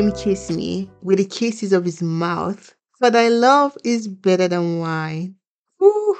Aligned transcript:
him 0.00 0.12
kiss 0.12 0.50
me 0.50 0.90
with 1.02 1.18
the 1.18 1.26
kisses 1.26 1.74
of 1.74 1.84
his 1.84 2.00
mouth. 2.00 2.74
For 2.98 3.10
thy 3.10 3.28
love 3.28 3.76
is 3.84 4.08
better 4.08 4.48
than 4.48 4.78
wine. 4.78 5.34
Ooh, 5.82 6.16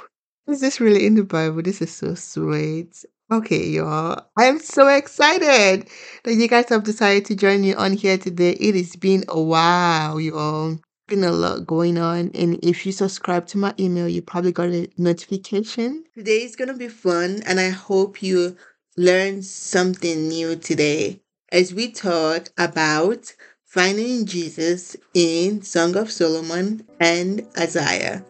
is 0.47 0.61
this 0.61 0.79
really 0.79 1.07
in 1.07 1.15
the 1.15 1.23
Bible? 1.23 1.63
This 1.63 1.81
is 1.81 1.91
so 1.91 2.13
sweet. 2.13 3.03
Okay, 3.31 3.65
y'all. 3.65 4.23
I'm 4.37 4.59
so 4.59 4.87
excited 4.87 5.87
that 6.23 6.33
you 6.35 6.47
guys 6.47 6.69
have 6.69 6.83
decided 6.83 7.25
to 7.25 7.35
join 7.35 7.61
me 7.61 7.73
on 7.73 7.93
here 7.93 8.19
today. 8.19 8.51
It 8.51 8.75
has 8.75 8.95
been 8.95 9.23
a 9.27 9.41
while, 9.41 10.21
y'all. 10.21 10.77
Been 11.07 11.23
a 11.23 11.31
lot 11.31 11.65
going 11.65 11.97
on, 11.97 12.29
and 12.35 12.63
if 12.63 12.85
you 12.85 12.91
subscribe 12.91 13.47
to 13.47 13.57
my 13.57 13.73
email, 13.79 14.07
you 14.07 14.21
probably 14.21 14.51
got 14.51 14.69
a 14.69 14.87
notification. 14.99 16.03
Today 16.13 16.43
is 16.43 16.55
gonna 16.55 16.77
be 16.77 16.87
fun, 16.87 17.41
and 17.47 17.59
I 17.59 17.69
hope 17.69 18.21
you 18.21 18.57
learn 18.95 19.41
something 19.41 20.27
new 20.27 20.55
today 20.55 21.21
as 21.51 21.73
we 21.73 21.91
talk 21.91 22.49
about 22.57 23.33
finding 23.71 24.25
Jesus 24.25 24.97
in 25.13 25.61
Song 25.61 25.95
of 25.95 26.11
Solomon 26.11 26.85
and 26.99 27.47
Isaiah. 27.57 28.25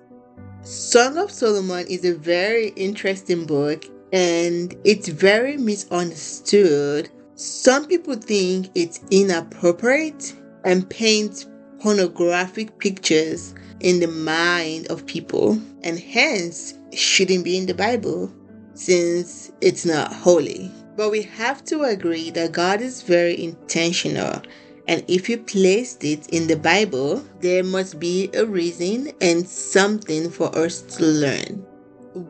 Song 0.62 1.18
of 1.18 1.32
Solomon 1.32 1.88
is 1.88 2.06
a 2.06 2.14
very 2.14 2.68
interesting 2.76 3.48
book 3.48 3.86
and 4.14 4.76
it's 4.84 5.08
very 5.08 5.58
misunderstood. 5.58 7.10
Some 7.34 7.88
people 7.88 8.14
think 8.14 8.70
it's 8.76 9.00
inappropriate 9.10 10.36
and 10.64 10.88
paints 10.88 11.48
pornographic 11.80 12.78
pictures 12.78 13.56
in 13.80 14.00
the 14.00 14.10
mind 14.10 14.86
of 14.92 15.08
people 15.08 15.60
and 15.82 15.98
hence 15.98 16.76
shouldn't 16.94 17.44
be 17.44 17.58
in 17.58 17.66
the 17.66 17.74
Bible 17.74 18.32
since 18.76 19.52
it's 19.60 19.86
not 19.88 20.14
holy. 20.14 20.72
But 20.96 21.10
we 21.10 21.24
have 21.24 21.64
to 21.66 21.82
agree 21.82 22.30
that 22.30 22.52
God 22.52 22.80
is 22.80 23.02
very 23.02 23.44
intentional 23.44 24.44
and 24.92 25.06
if 25.08 25.30
you 25.30 25.38
placed 25.38 26.04
it 26.04 26.28
in 26.34 26.48
the 26.48 26.58
Bible, 26.58 27.24
there 27.40 27.64
must 27.64 27.98
be 27.98 28.30
a 28.34 28.46
reason 28.46 29.10
and 29.22 29.48
something 29.48 30.30
for 30.30 30.54
us 30.54 30.82
to 30.82 31.06
learn. 31.06 31.66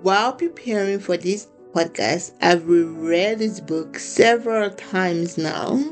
While 0.04 0.34
preparing 0.34 1.00
for 1.00 1.18
this 1.18 1.48
podcast, 1.74 2.34
I've 2.40 2.68
reread 2.68 3.40
this 3.40 3.60
book 3.60 3.98
several 3.98 4.70
times 4.70 5.40
now 5.40 5.84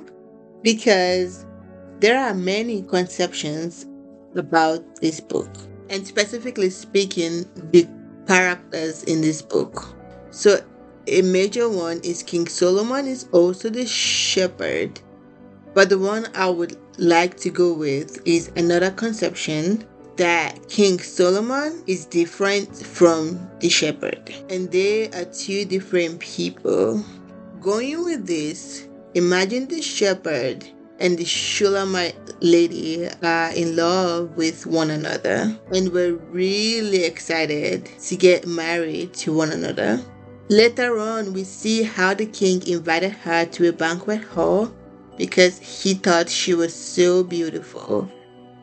because 0.61 1.47
there 2.01 2.19
are 2.19 2.35
many 2.35 2.83
conceptions 2.83 3.87
about 4.35 5.01
this 5.01 5.19
book, 5.19 5.49
and 5.89 6.05
specifically 6.05 6.69
speaking, 6.69 7.45
the 7.71 7.87
characters 8.27 9.05
in 9.05 9.21
this 9.21 9.41
book. 9.41 9.87
So, 10.29 10.59
a 11.07 11.23
major 11.23 11.67
one 11.67 11.99
is 12.03 12.21
King 12.21 12.47
Solomon 12.47 13.07
is 13.07 13.27
also 13.31 13.71
the 13.71 13.87
shepherd 13.87 15.01
but 15.73 15.89
the 15.89 15.97
one 15.97 16.27
I 16.35 16.49
would 16.49 16.77
like 16.97 17.37
to 17.37 17.49
go 17.49 17.73
with 17.73 18.21
is 18.25 18.51
another 18.55 18.91
conception 18.91 19.85
that 20.17 20.67
King 20.67 20.99
Solomon 20.99 21.81
is 21.87 22.05
different 22.05 22.75
from 22.75 23.39
the 23.59 23.69
shepherd, 23.69 24.33
and 24.49 24.69
they 24.69 25.09
are 25.11 25.25
two 25.25 25.63
different 25.63 26.19
people. 26.19 27.03
Going 27.61 28.03
with 28.03 28.27
this, 28.27 28.87
imagine 29.13 29.67
the 29.67 29.81
shepherd 29.81 30.67
and 30.99 31.17
the 31.17 31.25
Shulamite 31.25 32.33
lady 32.41 33.07
are 33.23 33.51
in 33.51 33.75
love 33.75 34.35
with 34.35 34.65
one 34.65 34.89
another 34.89 35.57
and 35.73 35.91
we're 35.91 36.15
really 36.15 37.03
excited 37.03 37.89
to 38.01 38.15
get 38.15 38.45
married 38.45 39.13
to 39.13 39.33
one 39.33 39.51
another. 39.51 40.01
Later 40.49 40.99
on, 40.99 41.33
we 41.33 41.43
see 41.43 41.83
how 41.83 42.13
the 42.13 42.25
king 42.25 42.65
invited 42.67 43.11
her 43.11 43.45
to 43.45 43.69
a 43.69 43.73
banquet 43.73 44.23
hall 44.23 44.73
because 45.19 45.59
he 45.59 45.93
thought 45.93 46.29
she 46.29 46.55
was 46.55 46.73
so 46.73 47.23
beautiful. 47.23 48.09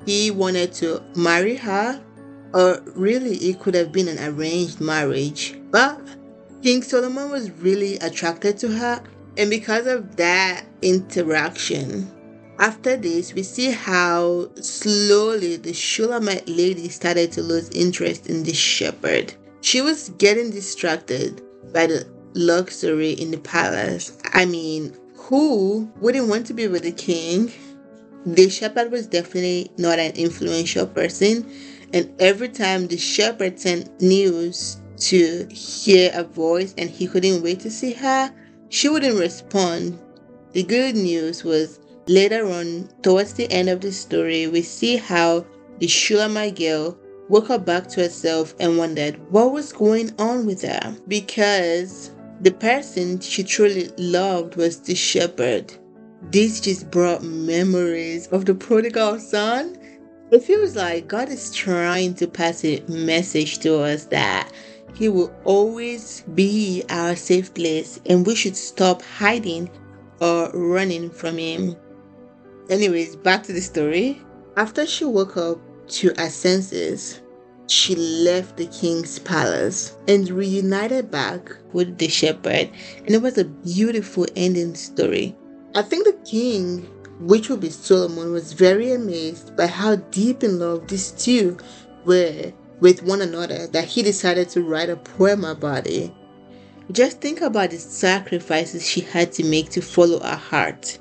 He 0.07 0.31
wanted 0.33 0.73
to 0.75 1.03
marry 1.15 1.55
her, 1.57 2.03
or 2.55 2.83
really, 2.95 3.37
it 3.37 3.61
could 3.61 3.75
have 3.75 3.93
been 3.93 4.09
an 4.09 4.19
arranged 4.19 4.81
marriage. 4.81 5.57
But 5.71 6.01
King 6.63 6.83
Solomon 6.83 7.31
was 7.31 7.51
really 7.51 7.97
attracted 7.99 8.57
to 8.59 8.69
her, 8.69 9.03
and 9.37 9.51
because 9.51 9.87
of 9.87 10.17
that 10.17 10.65
interaction, 10.81 12.11
after 12.59 12.97
this, 12.97 13.35
we 13.35 13.43
see 13.43 13.71
how 13.71 14.49
slowly 14.55 15.57
the 15.57 15.75
Shulamite 15.75 16.49
lady 16.49 16.89
started 16.89 17.31
to 17.33 17.43
lose 17.43 17.69
interest 17.71 18.29
in 18.29 18.45
the 18.45 18.55
shepherd. 18.55 19.35
She 19.61 19.83
was 19.83 20.09
getting 20.17 20.51
distracted 20.51 21.43
by 21.75 21.89
the 21.89 22.07
luxury 22.33 23.11
in 23.11 23.31
the 23.31 23.39
palace. 23.39 24.17
I 24.33 24.47
mean, 24.47 24.97
who 25.27 25.91
wouldn't 26.01 26.29
want 26.29 26.47
to 26.47 26.55
be 26.55 26.69
with 26.69 26.85
the 26.85 26.93
king? 26.93 27.53
The 28.25 28.49
shepherd 28.49 28.93
was 28.93 29.09
definitely 29.09 29.73
not 29.77 29.99
an 29.99 30.13
influential 30.13 30.87
person, 30.87 31.51
and 31.93 32.15
every 32.21 32.49
time 32.49 32.87
the 32.87 32.97
shepherd 32.97 33.59
sent 33.59 34.01
news 34.01 34.81
to 34.99 35.47
hear 35.51 36.13
a 36.15 36.23
voice 36.23 36.75
and 36.79 36.89
he 36.89 37.09
couldn't 37.09 37.43
wait 37.43 37.61
to 37.61 37.71
see 37.71 37.93
her, 37.93 38.33
she 38.69 38.89
wouldn't 38.89 39.19
respond. 39.19 39.99
The 40.53 40.63
good 40.63 40.95
news 40.95 41.43
was 41.43 41.81
later 42.07 42.47
on, 42.47 42.89
towards 43.03 43.35
the 43.35 43.51
end 43.51 43.69
of 43.69 43.81
the 43.81 43.93
story, 43.93 44.47
we 44.47 44.63
see 44.63 44.97
how 44.97 45.45
the 45.81 45.89
Shulamite 45.89 46.57
girl 46.57 46.97
woke 47.29 47.51
up 47.51 47.67
back 47.67 47.89
to 47.89 48.03
herself 48.03 48.55
and 48.61 48.79
wondered 48.79 49.21
what 49.33 49.53
was 49.53 49.73
going 49.73 50.13
on 50.21 50.47
with 50.47 50.63
her 50.63 50.97
because 51.09 52.13
the 52.41 52.51
person 52.51 53.21
she 53.21 53.43
truly 53.43 53.91
loved 53.97 54.57
was 54.57 54.81
the 54.81 54.95
shepherd. 54.95 55.73
This 56.31 56.61
just 56.61 56.91
brought 56.91 57.23
memories 57.23 58.27
of 58.29 58.45
the 58.45 58.55
prodigal 58.55 59.19
son. 59.19 59.77
It 60.31 60.43
feels 60.43 60.77
like 60.77 61.09
God 61.09 61.29
is 61.29 61.53
trying 61.53 62.15
to 62.15 62.27
pass 62.27 62.65
a 62.65 62.81
message 62.89 63.59
to 63.61 63.79
us 63.79 64.07
that 64.07 64.51
He 64.95 65.09
will 65.09 65.35
always 65.45 66.23
be 66.35 66.83
our 66.91 67.17
safe 67.17 67.55
place 67.55 68.01
and 68.07 68.27
we 68.27 68.35
should 68.35 68.57
stop 68.57 69.03
hiding 69.03 69.71
or 70.21 70.51
running 70.53 71.11
from 71.11 71.39
Him. 71.39 71.77
Anyways, 72.69 73.17
back 73.17 73.45
to 73.45 73.53
the 73.53 73.61
story. 73.61 74.21
After 74.57 74.87
she 74.87 75.05
woke 75.05 75.37
up 75.37 75.61
to 75.89 76.13
her 76.17 76.31
senses, 76.31 77.21
she 77.69 77.97
left 77.97 78.57
the 78.57 78.67
king's 78.67 79.19
palace 79.19 79.97
and 80.07 80.29
reunited 80.29 81.11
back 81.11 81.51
with 81.73 81.99
the 81.99 82.09
shepherd, 82.09 82.71
and 83.05 83.11
it 83.11 83.23
was 83.23 83.39
a 83.39 83.45
beautiful 83.45 84.27
ending 84.37 84.75
story. 84.75 85.37
I 85.75 85.83
think 85.83 86.05
the 86.05 86.19
king, 86.25 86.83
which 87.21 87.49
would 87.49 87.61
be 87.61 87.71
Solomon, 87.71 88.33
was 88.33 88.53
very 88.53 88.93
amazed 88.93 89.57
by 89.57 89.67
how 89.67 89.97
deep 89.97 90.45
in 90.45 90.59
love 90.59 90.87
these 90.87 91.11
two 91.11 91.57
were 92.05 92.53
with 92.81 93.03
one 93.03 93.21
another 93.21 93.67
that 93.69 93.87
he 93.87 94.03
decided 94.03 94.49
to 94.51 94.63
write 94.63 94.91
a 94.91 94.97
poem 94.97 95.45
about 95.45 95.87
it. 95.87 96.13
Just 96.93 97.21
think 97.21 97.41
about 97.41 97.71
the 97.71 97.79
sacrifices 97.79 98.89
she 98.89 99.01
had 99.01 99.33
to 99.33 99.45
make 99.45 99.71
to 99.71 99.81
follow 99.81 100.21
her 100.21 100.37
heart. 100.37 100.99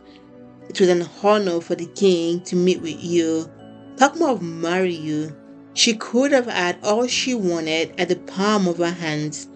It 0.68 0.80
was 0.80 0.90
an 0.90 1.08
honor 1.22 1.62
for 1.62 1.76
the 1.76 1.86
king 1.86 2.42
to 2.46 2.56
meet 2.56 2.82
with 2.82 3.04
you, 3.04 3.50
talk 3.98 4.18
more 4.18 4.32
of 4.32 4.42
marry 4.42 4.96
you, 4.96 5.36
she 5.76 5.94
could 5.94 6.32
have 6.32 6.48
had 6.48 6.78
all 6.84 7.06
she 7.06 7.36
wanted 7.36 7.94
at 8.00 8.08
the 8.08 8.16
palm 8.16 8.66
of 8.68 8.78
her 8.78 8.92
hands. 8.92 9.50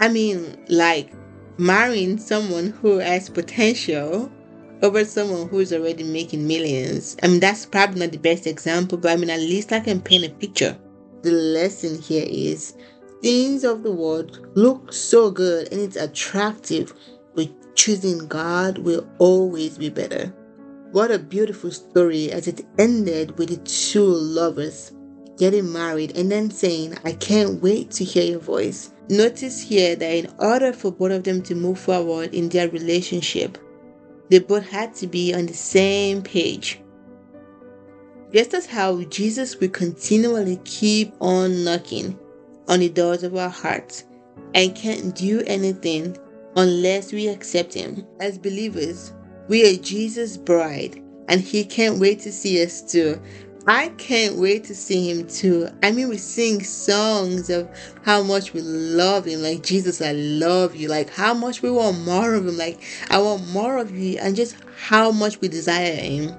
I 0.00 0.08
mean, 0.08 0.56
like 0.68 1.12
marrying 1.58 2.18
someone 2.18 2.70
who 2.70 2.98
has 2.98 3.28
potential 3.28 4.32
over 4.82 5.04
someone 5.04 5.48
who's 5.48 5.72
already 5.72 6.02
making 6.02 6.46
millions. 6.46 7.16
I 7.22 7.28
mean, 7.28 7.40
that's 7.40 7.66
probably 7.66 8.00
not 8.00 8.12
the 8.12 8.18
best 8.18 8.46
example, 8.46 8.96
but 8.96 9.12
I 9.12 9.16
mean, 9.16 9.30
at 9.30 9.38
least 9.38 9.70
I 9.70 9.80
can 9.80 10.00
paint 10.00 10.24
a 10.24 10.30
picture. 10.30 10.78
The 11.22 11.32
lesson 11.32 12.00
here 12.00 12.26
is 12.26 12.74
things 13.22 13.64
of 13.64 13.82
the 13.82 13.92
world 13.92 14.46
look 14.54 14.94
so 14.94 15.30
good 15.30 15.70
and 15.70 15.80
it's 15.80 15.96
attractive, 15.96 16.94
but 17.34 17.50
choosing 17.76 18.26
God 18.28 18.78
will 18.78 19.06
always 19.18 19.76
be 19.76 19.90
better. 19.90 20.34
What 20.92 21.10
a 21.10 21.18
beautiful 21.18 21.70
story 21.70 22.32
as 22.32 22.48
it 22.48 22.64
ended 22.78 23.36
with 23.38 23.50
the 23.50 23.56
two 23.58 24.06
lovers 24.06 24.92
getting 25.36 25.72
married, 25.72 26.16
and 26.16 26.30
then 26.30 26.50
saying, 26.50 26.96
I 27.04 27.12
can't 27.12 27.62
wait 27.62 27.90
to 27.92 28.04
hear 28.04 28.24
your 28.24 28.40
voice. 28.40 28.92
Notice 29.08 29.60
here 29.60 29.96
that 29.96 30.14
in 30.14 30.32
order 30.38 30.72
for 30.72 30.90
both 30.90 31.12
of 31.12 31.24
them 31.24 31.42
to 31.42 31.54
move 31.54 31.78
forward 31.78 32.34
in 32.34 32.48
their 32.48 32.68
relationship, 32.68 33.58
they 34.30 34.38
both 34.38 34.66
had 34.68 34.94
to 34.96 35.06
be 35.06 35.34
on 35.34 35.46
the 35.46 35.54
same 35.54 36.22
page. 36.22 36.80
Just 38.32 38.54
as 38.54 38.66
how 38.66 39.02
Jesus 39.04 39.60
will 39.60 39.68
continually 39.68 40.60
keep 40.64 41.14
on 41.20 41.64
knocking 41.64 42.18
on 42.66 42.80
the 42.80 42.88
doors 42.88 43.22
of 43.22 43.36
our 43.36 43.50
hearts 43.50 44.04
and 44.54 44.74
can't 44.74 45.14
do 45.14 45.42
anything 45.46 46.16
unless 46.56 47.12
we 47.12 47.28
accept 47.28 47.74
Him. 47.74 48.06
As 48.20 48.38
believers, 48.38 49.12
we 49.48 49.68
are 49.68 49.80
Jesus' 49.80 50.36
bride 50.36 51.02
and 51.28 51.40
He 51.40 51.64
can't 51.64 52.00
wait 52.00 52.20
to 52.20 52.32
see 52.32 52.62
us 52.64 52.80
too. 52.80 53.20
I 53.66 53.88
can't 53.96 54.36
wait 54.36 54.64
to 54.64 54.74
see 54.74 55.08
him 55.08 55.26
too. 55.26 55.68
I 55.82 55.90
mean, 55.90 56.10
we 56.10 56.18
sing 56.18 56.62
songs 56.62 57.48
of 57.48 57.68
how 58.02 58.22
much 58.22 58.52
we 58.52 58.60
love 58.60 59.24
him. 59.24 59.40
Like, 59.42 59.62
Jesus, 59.62 60.02
I 60.02 60.12
love 60.12 60.76
you. 60.76 60.88
Like, 60.88 61.08
how 61.08 61.32
much 61.32 61.62
we 61.62 61.70
want 61.70 62.00
more 62.00 62.34
of 62.34 62.46
him. 62.46 62.58
Like, 62.58 62.82
I 63.08 63.18
want 63.18 63.48
more 63.48 63.78
of 63.78 63.90
you. 63.96 64.18
And 64.18 64.36
just 64.36 64.56
how 64.76 65.10
much 65.10 65.40
we 65.40 65.48
desire 65.48 65.94
him. 65.94 66.34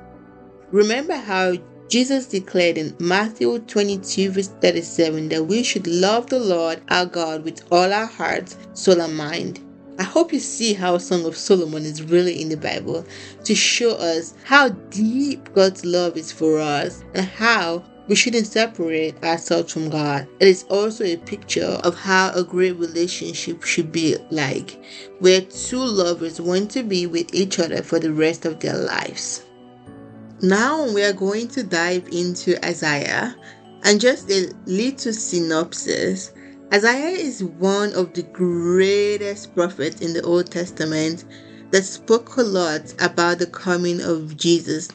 Remember 0.71 1.15
how 1.15 1.55
Jesus 1.87 2.27
declared 2.27 2.77
in 2.77 2.95
Matthew 2.99 3.57
22, 3.59 4.31
verse 4.31 4.47
37, 4.47 5.29
that 5.29 5.45
we 5.45 5.63
should 5.63 5.87
love 5.87 6.27
the 6.27 6.39
Lord 6.39 6.81
our 6.89 7.05
God 7.07 7.43
with 7.43 7.63
all 7.71 7.91
our 7.91 8.05
hearts, 8.05 8.55
soul, 8.73 9.01
and 9.01 9.17
mind. 9.17 9.64
I 9.97 10.03
hope 10.03 10.33
you 10.33 10.39
see 10.39 10.73
how 10.73 10.97
Song 10.97 11.25
of 11.25 11.37
Solomon 11.37 11.85
is 11.85 12.03
really 12.03 12.41
in 12.41 12.49
the 12.49 12.57
Bible 12.57 13.05
to 13.43 13.55
show 13.55 13.91
us 13.91 14.33
how 14.43 14.69
deep 14.69 15.53
God's 15.53 15.85
love 15.85 16.17
is 16.17 16.31
for 16.31 16.59
us 16.59 17.03
and 17.13 17.25
how 17.25 17.83
we 18.07 18.15
shouldn't 18.15 18.47
separate 18.47 19.23
ourselves 19.23 19.73
from 19.73 19.89
God. 19.89 20.27
It 20.39 20.47
is 20.47 20.63
also 20.63 21.03
a 21.05 21.17
picture 21.17 21.79
of 21.83 21.95
how 21.95 22.31
a 22.33 22.43
great 22.43 22.77
relationship 22.77 23.63
should 23.63 23.91
be 23.91 24.17
like, 24.29 24.79
where 25.19 25.41
two 25.41 25.83
lovers 25.83 26.39
want 26.41 26.71
to 26.71 26.83
be 26.83 27.07
with 27.07 27.33
each 27.33 27.57
other 27.59 27.81
for 27.81 27.99
the 27.99 28.13
rest 28.13 28.45
of 28.45 28.59
their 28.59 28.77
lives. 28.77 29.45
Now 30.41 30.91
we 30.93 31.03
are 31.03 31.13
going 31.13 31.47
to 31.49 31.63
dive 31.63 32.07
into 32.11 32.63
Isaiah 32.63 33.35
and 33.83 34.01
just 34.01 34.29
a 34.29 34.51
little 34.65 35.13
synopsis. 35.13 36.31
Isaiah 36.73 37.17
is 37.17 37.43
one 37.43 37.93
of 37.93 38.13
the 38.13 38.23
greatest 38.23 39.53
prophets 39.55 40.01
in 40.01 40.13
the 40.13 40.21
Old 40.23 40.51
Testament 40.51 41.23
that 41.71 41.83
spoke 41.83 42.37
a 42.37 42.41
lot 42.41 42.93
about 43.01 43.39
the 43.39 43.45
coming 43.45 44.01
of 44.01 44.35
Jesus. 44.35 44.89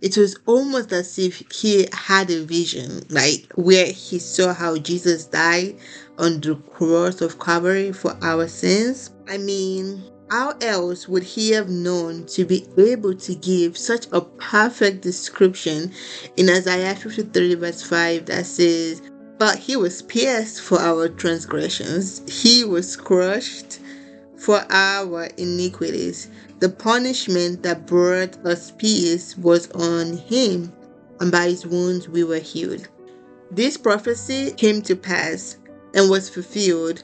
It 0.00 0.16
was 0.16 0.38
almost 0.46 0.92
as 0.92 1.18
if 1.18 1.42
he 1.52 1.86
had 1.92 2.30
a 2.30 2.42
vision, 2.42 3.04
like 3.10 3.52
where 3.54 3.86
he 3.86 4.18
saw 4.18 4.54
how 4.54 4.78
Jesus 4.78 5.26
died 5.26 5.76
on 6.18 6.40
the 6.40 6.56
cross 6.56 7.20
of 7.20 7.38
Calvary 7.38 7.92
for 7.92 8.16
our 8.22 8.48
sins. 8.48 9.10
I 9.28 9.36
mean, 9.36 10.02
how 10.30 10.56
else 10.62 11.06
would 11.06 11.22
he 11.22 11.50
have 11.50 11.68
known 11.68 12.24
to 12.26 12.46
be 12.46 12.66
able 12.78 13.14
to 13.14 13.34
give 13.34 13.76
such 13.76 14.06
a 14.12 14.22
perfect 14.22 15.02
description 15.02 15.92
in 16.36 16.48
Isaiah 16.48 16.94
53, 16.94 17.54
verse 17.56 17.82
5 17.82 18.26
that 18.26 18.46
says, 18.46 19.02
But 19.40 19.60
he 19.60 19.74
was 19.74 20.02
pierced 20.02 20.60
for 20.60 20.78
our 20.78 21.08
transgressions, 21.08 22.20
he 22.28 22.62
was 22.62 22.94
crushed 22.94 23.78
for 24.36 24.66
our 24.68 25.30
iniquities. 25.38 26.28
The 26.58 26.68
punishment 26.68 27.62
that 27.62 27.86
brought 27.86 28.36
us 28.44 28.70
peace 28.76 29.38
was 29.38 29.70
on 29.70 30.18
him, 30.18 30.74
and 31.20 31.32
by 31.32 31.48
his 31.48 31.64
wounds 31.64 32.06
we 32.06 32.22
were 32.22 32.38
healed. 32.38 32.86
This 33.50 33.78
prophecy 33.78 34.50
came 34.58 34.82
to 34.82 34.94
pass 34.94 35.56
and 35.94 36.10
was 36.10 36.28
fulfilled 36.28 37.02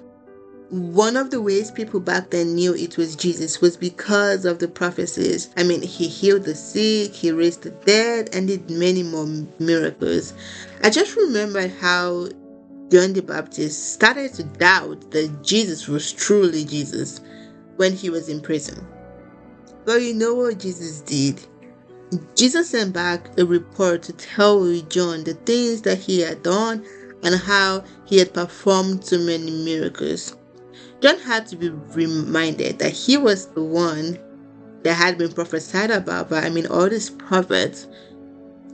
one 0.71 1.17
of 1.17 1.31
the 1.31 1.41
ways 1.41 1.71
people 1.71 2.01
back 2.01 2.31
then 2.31 2.55
knew 2.55 2.75
it 2.75 2.97
was 2.97 3.15
Jesus 3.15 3.61
was 3.61 3.77
because 3.77 4.45
of 4.45 4.59
the 4.59 4.67
prophecies. 4.67 5.51
I 5.57 5.63
mean, 5.63 5.81
he 5.83 6.09
healed 6.09 6.43
the 6.45 6.57
sick, 6.57 7.15
he 7.15 7.31
raised 7.31 7.63
the 7.63 7.71
dead, 7.71 8.31
and 8.33 8.49
did 8.49 8.69
many 8.69 9.05
more 9.05 9.27
miracles. 9.61 10.35
I 10.83 10.91
just 10.91 11.17
remembered 11.17 11.71
how 11.81 12.29
John 12.91 13.13
the 13.13 13.23
Baptist 13.23 13.93
started 13.93 14.35
to 14.35 14.43
doubt 14.43 15.11
that 15.13 15.45
Jesus 15.45 15.87
was 15.87 16.13
truly 16.13 16.65
Jesus 16.65 17.21
when 17.77 17.93
he 17.93 18.11
was 18.11 18.29
in 18.29 18.41
prison. 18.41 18.85
But 19.85 20.03
you 20.03 20.15
know 20.15 20.35
what 20.35 20.59
Jesus 20.59 21.01
did? 21.01 21.41
Jesus 22.35 22.71
sent 22.71 22.93
back 22.93 23.39
a 23.39 23.45
report 23.45 24.03
to 24.05 24.13
tell 24.13 24.65
John 24.83 25.23
the 25.25 25.35
things 25.35 25.83
that 25.83 25.99
he 25.99 26.21
had 26.21 26.43
done 26.43 26.85
and 27.23 27.35
how 27.37 27.85
he 28.05 28.19
had 28.19 28.35
performed 28.35 29.05
so 29.05 29.19
many 29.19 29.51
miracles. 29.65 30.37
John 31.01 31.19
had 31.19 31.47
to 31.49 31.57
be 31.57 31.69
reminded 31.69 32.79
that 32.79 32.93
he 32.93 33.17
was 33.17 33.47
the 33.47 33.63
one 33.63 34.19
that 34.83 34.95
had 34.95 35.19
been 35.19 35.33
prophesied 35.33 35.91
about 35.91 36.31
But 36.31 36.45
I 36.45 36.51
mean, 36.51 36.67
all 36.67 36.89
these 36.89 37.11
prophets. 37.11 37.87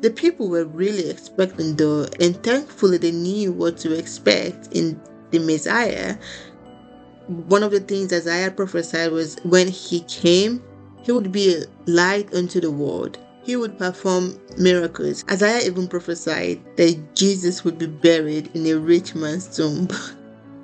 The 0.03 0.11
people 0.11 0.49
were 0.49 0.65
really 0.65 1.09
expecting 1.09 1.77
though, 1.77 2.07
and 2.21 2.41
thankfully 2.43 2.99
they 2.99 3.13
knew 3.13 3.53
what 3.53 3.77
to 3.79 3.97
expect 3.97 4.69
in 4.73 5.01
the 5.31 5.39
Messiah. 5.39 6.17
One 7.29 7.63
of 7.63 7.71
the 7.71 7.81
things 7.81 8.13
Isaiah 8.13 8.51
prophesied 8.51 9.13
was 9.13 9.37
when 9.45 9.69
he 9.69 10.01
came, 10.01 10.63
he 11.03 11.13
would 11.13 11.31
be 11.31 11.55
a 11.55 11.65
light 11.87 12.35
unto 12.35 12.61
the 12.61 12.71
world. 12.71 13.19
He 13.45 13.57
would 13.57 13.79
perform 13.79 14.41
miracles. 14.59 15.25
Isaiah 15.31 15.67
even 15.67 15.89
prophesied 15.89 16.61
that 16.77 17.15
Jesus 17.15 17.65
would 17.65 17.79
be 17.79 17.87
buried 17.87 18.51
in 18.55 18.67
a 18.67 18.75
rich 18.75 19.15
man's 19.15 19.57
tomb. 19.57 19.89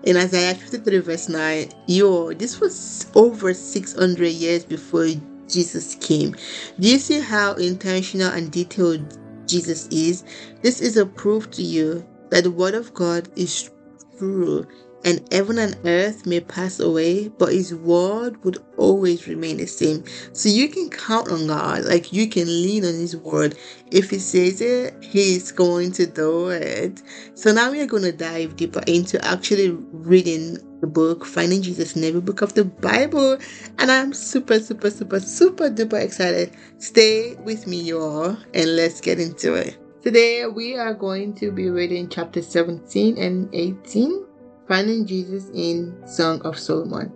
in 0.09 0.17
Isaiah 0.17 0.55
53, 0.55 1.01
verse 1.01 1.29
9, 1.29 1.69
yo, 1.87 2.33
this 2.33 2.61
was 2.61 3.11
over 3.15 3.53
600 3.53 4.27
years 4.29 4.65
before 4.65 5.07
Jesus 5.47 5.97
came. 5.97 6.35
Do 6.81 6.89
you 6.89 6.99
see 6.99 7.21
how 7.21 7.53
intentional 7.53 8.33
and 8.33 8.51
detailed 8.51 9.19
Jesus 9.47 9.87
is? 9.89 10.25
This 10.63 10.81
is 10.81 10.97
a 10.97 11.05
proof 11.05 11.51
to 11.53 11.63
you 11.63 12.07
that 12.31 12.45
the 12.45 12.51
Word 12.51 12.73
of 12.73 12.95
God 12.95 13.29
is 13.37 13.71
true 14.17 14.67
and 15.05 15.27
heaven 15.33 15.59
and 15.59 15.77
earth 15.85 16.27
may 16.27 16.41
pass 16.41 16.81
away, 16.81 17.29
but 17.29 17.53
his 17.53 17.75
word 17.75 18.43
would 18.45 18.59
always 18.77 19.29
remain 19.29 19.59
the 19.59 19.67
same. 19.67 20.05
So 20.33 20.49
you 20.49 20.69
can 20.69 20.91
count 20.91 21.31
on 21.31 21.47
God, 21.47 21.85
like 21.85 22.13
you 22.13 22.29
can 22.29 22.47
lean 22.47 22.85
on 22.85 22.95
his 22.95 23.17
word. 23.17 23.57
If 23.91 24.11
he 24.11 24.19
says 24.19 24.61
it, 24.61 24.95
he's 25.03 25.53
going 25.53 25.93
to 25.93 26.07
do 26.07 26.49
it. 26.49 27.03
So 27.35 27.53
now 27.53 27.71
we 27.71 27.81
are 27.81 27.87
going 27.87 28.03
to 28.03 28.13
dive 28.13 28.57
deeper 28.57 28.83
into 28.87 29.25
actually 29.25 29.71
reading 29.71 30.59
the 30.81 30.87
book, 30.87 31.25
Finding 31.25 31.63
Jesus 31.63 31.97
in 31.97 32.05
every 32.05 32.21
book 32.21 32.43
of 32.43 32.55
the 32.55 32.65
Bible. 32.65 33.39
And 33.79 33.91
I'm 33.91 34.13
super, 34.13 34.59
super, 34.61 34.91
super, 34.91 35.21
super 35.21 35.71
duper 35.71 36.03
excited. 36.03 36.55
Stay 36.79 37.35
with 37.37 37.67
me, 37.67 37.81
y'all, 37.81 38.37
and 38.55 38.77
let's 38.77 39.01
get 39.01 39.19
into 39.19 39.55
it. 39.55 39.77
Today 40.03 40.47
we 40.47 40.77
are 40.77 40.95
going 40.95 41.35
to 41.35 41.51
be 41.51 41.71
reading 41.71 42.09
chapter 42.09 42.41
17 42.41 43.19
and 43.19 43.49
18 43.53 44.28
finding 44.69 45.07
Jesus 45.07 45.51
in 45.55 45.97
Song 46.07 46.43
of 46.43 46.59
Solomon. 46.59 47.11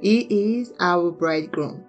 He 0.00 0.58
is 0.58 0.74
our 0.78 1.10
bridegroom. 1.10 1.82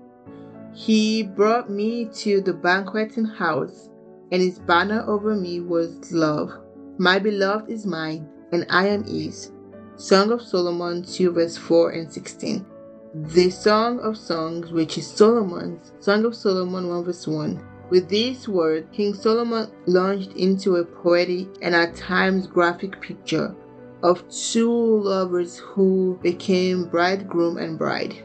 He 0.73 1.23
brought 1.23 1.69
me 1.69 2.05
to 2.19 2.39
the 2.39 2.53
banqueting 2.53 3.25
house, 3.25 3.89
and 4.31 4.41
his 4.41 4.59
banner 4.59 5.03
over 5.05 5.35
me 5.35 5.59
was 5.59 6.11
love. 6.13 6.51
My 6.97 7.19
beloved 7.19 7.69
is 7.69 7.85
mine, 7.85 8.29
and 8.53 8.65
I 8.69 8.87
am 8.87 9.03
his. 9.03 9.51
Song 9.97 10.31
of 10.31 10.41
Solomon 10.41 11.03
2 11.03 11.31
verse 11.31 11.57
4 11.57 11.91
and 11.91 12.11
16. 12.11 12.65
The 13.13 13.49
Song 13.49 13.99
of 13.99 14.15
Songs, 14.15 14.71
which 14.71 14.97
is 14.97 15.07
Solomon's, 15.07 15.91
Song 15.99 16.23
of 16.23 16.33
Solomon 16.33 16.87
1 16.87 17.03
verse 17.03 17.27
1. 17.27 17.61
With 17.89 18.07
these 18.07 18.47
words, 18.47 18.87
King 18.91 19.13
Solomon 19.13 19.69
launched 19.85 20.31
into 20.33 20.75
a 20.75 20.85
poetic 20.85 21.47
and 21.61 21.73
at 21.73 21.95
times 21.95 22.47
graphic 22.47 23.01
picture 23.01 23.55
of 24.03 24.27
two 24.29 25.01
lovers 25.01 25.57
who 25.57 26.19
became 26.21 26.85
bridegroom 26.85 27.57
and 27.57 27.77
bride. 27.77 28.15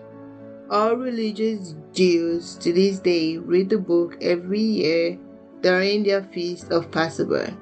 All 0.71 0.97
religious 0.97 1.75
Jews 1.93 2.57
to 2.57 2.73
this 2.73 2.99
day 2.99 3.39
read 3.39 3.71
the 3.71 3.79
book 3.79 4.17
every 4.21 4.61
year 4.61 5.19
during 5.61 6.03
their 6.03 6.23
feast 6.25 6.71
of 6.71 6.91
Passover. 6.91 7.53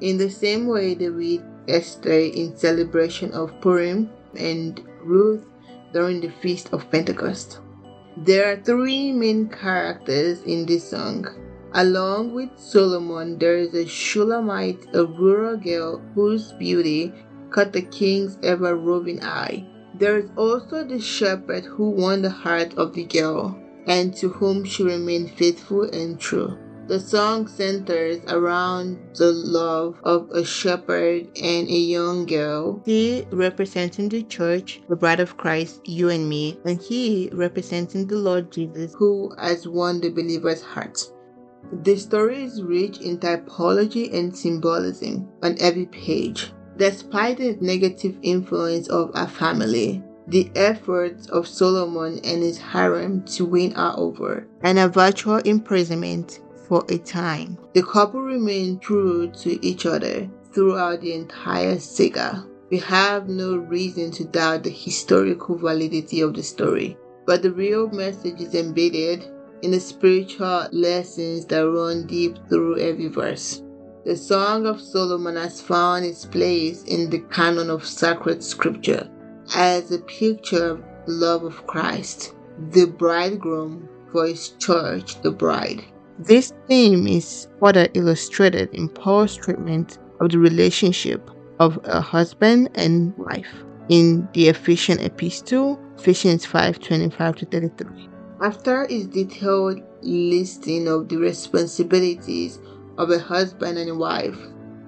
In 0.00 0.16
the 0.16 0.30
same 0.30 0.66
way, 0.66 0.94
they 0.94 1.08
read 1.08 1.42
Esther 1.68 2.10
in 2.10 2.56
celebration 2.56 3.32
of 3.32 3.60
Purim 3.60 4.10
and 4.36 4.80
Ruth 5.02 5.44
during 5.92 6.20
the 6.20 6.30
feast 6.42 6.72
of 6.72 6.90
Pentecost. 6.90 7.60
There 8.16 8.52
are 8.52 8.62
three 8.62 9.12
main 9.12 9.48
characters 9.48 10.42
in 10.42 10.66
this 10.66 10.90
song. 10.90 11.26
Along 11.72 12.34
with 12.34 12.50
Solomon, 12.56 13.38
there 13.38 13.56
is 13.56 13.74
a 13.74 13.86
Shulamite, 13.86 14.88
a 14.92 15.04
rural 15.04 15.56
girl 15.56 16.02
whose 16.14 16.52
beauty 16.54 17.14
caught 17.50 17.72
the 17.72 17.82
king's 17.82 18.38
ever 18.42 18.76
roving 18.76 19.22
eye. 19.22 19.64
There 19.94 20.18
is 20.18 20.30
also 20.36 20.84
the 20.84 21.00
shepherd 21.00 21.64
who 21.64 21.90
won 21.90 22.22
the 22.22 22.30
heart 22.30 22.74
of 22.78 22.94
the 22.94 23.04
girl, 23.04 23.58
and 23.86 24.14
to 24.16 24.28
whom 24.28 24.64
she 24.64 24.82
remained 24.82 25.32
faithful 25.32 25.82
and 25.82 26.18
true. 26.18 26.56
The 26.86 26.98
song 26.98 27.46
centers 27.46 28.18
around 28.26 28.98
the 29.14 29.30
love 29.30 30.00
of 30.02 30.28
a 30.30 30.44
shepherd 30.44 31.28
and 31.40 31.68
a 31.68 31.78
young 31.78 32.26
girl. 32.26 32.82
He 32.84 33.26
representing 33.30 34.08
the 34.08 34.24
church, 34.24 34.80
the 34.88 34.96
bride 34.96 35.20
of 35.20 35.36
Christ, 35.36 35.82
you 35.84 36.08
and 36.08 36.28
me, 36.28 36.58
and 36.64 36.80
he 36.80 37.30
representing 37.32 38.08
the 38.08 38.16
Lord 38.16 38.50
Jesus, 38.50 38.92
who 38.94 39.32
has 39.38 39.68
won 39.68 40.00
the 40.00 40.10
believer's 40.10 40.62
heart. 40.62 40.98
The 41.84 41.96
story 41.96 42.42
is 42.42 42.60
rich 42.60 42.98
in 42.98 43.18
typology 43.18 44.12
and 44.12 44.36
symbolism 44.36 45.28
on 45.44 45.56
every 45.60 45.86
page. 45.86 46.52
Despite 46.76 47.38
the 47.38 47.56
negative 47.60 48.16
influence 48.22 48.88
of 48.88 49.14
her 49.14 49.26
family, 49.26 50.02
the 50.26 50.50
efforts 50.54 51.26
of 51.28 51.48
Solomon 51.48 52.20
and 52.24 52.42
his 52.42 52.58
harem 52.58 53.22
to 53.22 53.44
win 53.44 53.72
her 53.72 53.92
over, 53.96 54.46
and 54.62 54.78
a 54.78 54.88
virtual 54.88 55.38
imprisonment 55.38 56.40
for 56.68 56.84
a 56.88 56.98
time, 56.98 57.58
the 57.74 57.82
couple 57.82 58.22
remained 58.22 58.80
true 58.80 59.28
to 59.42 59.66
each 59.66 59.86
other 59.86 60.30
throughout 60.52 61.00
the 61.00 61.12
entire 61.12 61.78
saga. 61.78 62.46
We 62.70 62.78
have 62.78 63.28
no 63.28 63.56
reason 63.56 64.12
to 64.12 64.24
doubt 64.24 64.62
the 64.62 64.70
historical 64.70 65.56
validity 65.56 66.20
of 66.20 66.34
the 66.34 66.42
story, 66.44 66.96
but 67.26 67.42
the 67.42 67.50
real 67.50 67.88
message 67.88 68.40
is 68.40 68.54
embedded 68.54 69.24
in 69.62 69.72
the 69.72 69.80
spiritual 69.80 70.68
lessons 70.70 71.44
that 71.46 71.68
run 71.68 72.06
deep 72.06 72.38
through 72.48 72.78
every 72.78 73.08
verse. 73.08 73.62
The 74.02 74.16
Song 74.16 74.64
of 74.64 74.80
Solomon 74.80 75.36
has 75.36 75.60
found 75.60 76.06
its 76.06 76.24
place 76.24 76.84
in 76.84 77.10
the 77.10 77.18
canon 77.30 77.68
of 77.68 77.84
sacred 77.84 78.42
scripture 78.42 79.06
as 79.54 79.92
a 79.92 79.98
picture 79.98 80.70
of 80.70 80.82
the 81.04 81.12
love 81.12 81.44
of 81.44 81.66
Christ, 81.66 82.34
the 82.70 82.86
bridegroom 82.86 83.90
for 84.10 84.26
his 84.26 84.50
church, 84.58 85.20
the 85.20 85.30
bride. 85.30 85.84
This 86.18 86.50
theme 86.66 87.06
is 87.06 87.48
further 87.60 87.88
illustrated 87.92 88.72
in 88.72 88.88
Paul's 88.88 89.36
treatment 89.36 89.98
of 90.18 90.30
the 90.30 90.38
relationship 90.38 91.30
of 91.58 91.78
a 91.84 92.00
husband 92.00 92.70
and 92.76 93.14
wife 93.18 93.52
in 93.90 94.26
the 94.32 94.48
Ephesian 94.48 94.98
epistle, 95.00 95.78
Ephesians 95.98 96.46
5 96.46 96.78
25 96.80 97.36
to 97.36 97.44
33. 97.44 98.08
After 98.40 98.86
his 98.86 99.06
detailed 99.08 99.82
listing 100.00 100.88
of 100.88 101.10
the 101.10 101.18
responsibilities 101.18 102.58
of 103.00 103.10
a 103.10 103.18
husband 103.18 103.78
and 103.78 103.98
wife, 103.98 104.36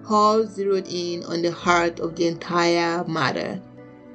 Paul 0.05 0.47
zeroed 0.47 0.87
in 0.89 1.25
on 1.25 1.43
the 1.43 1.51
heart 1.51 2.01
of 2.01 2.17
the 2.17 2.27
entire 2.27 3.05
matter 3.05 3.61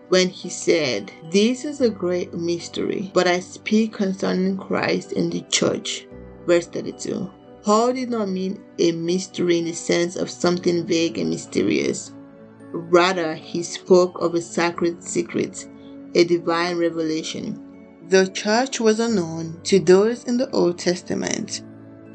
when 0.10 0.30
he 0.30 0.50
said, 0.50 1.12
This 1.32 1.66
is 1.66 1.82
a 1.82 1.89
great 1.89 2.34
mystery, 2.34 3.12
but 3.13 3.27
I 3.27 3.39
speak 3.39 3.94
concerning 3.94 4.58
Christ 4.58 5.12
and 5.13 5.32
the 5.32 5.42
church. 5.50 6.08
Verse 6.46 6.68
32. 6.68 7.30
Paul 7.63 7.94
did 7.94 8.10
not 8.10 8.30
mean 8.30 8.63
a 8.80 8.92
mystery 8.94 9.58
in 9.58 9.66
the 9.66 9.74
sense 9.74 10.16
of 10.16 10.30
something 10.30 10.86
vague 10.86 11.18
and 11.18 11.30
mysterious. 11.30 12.13
Rather, 12.72 13.36
he 13.36 13.63
spoke 13.63 14.22
of 14.22 14.36
a 14.36 14.42
sacred 14.42 15.04
secret, 15.04 15.68
a 16.16 16.24
divine 16.24 16.77
revelation 16.77 17.68
the 18.10 18.27
church 18.27 18.80
was 18.80 19.01
unknown 19.01 19.60
to 19.63 19.80
those 19.80 20.24
in 20.24 20.38
the 20.38 20.50
Old 20.51 20.80
Testament, 20.80 21.62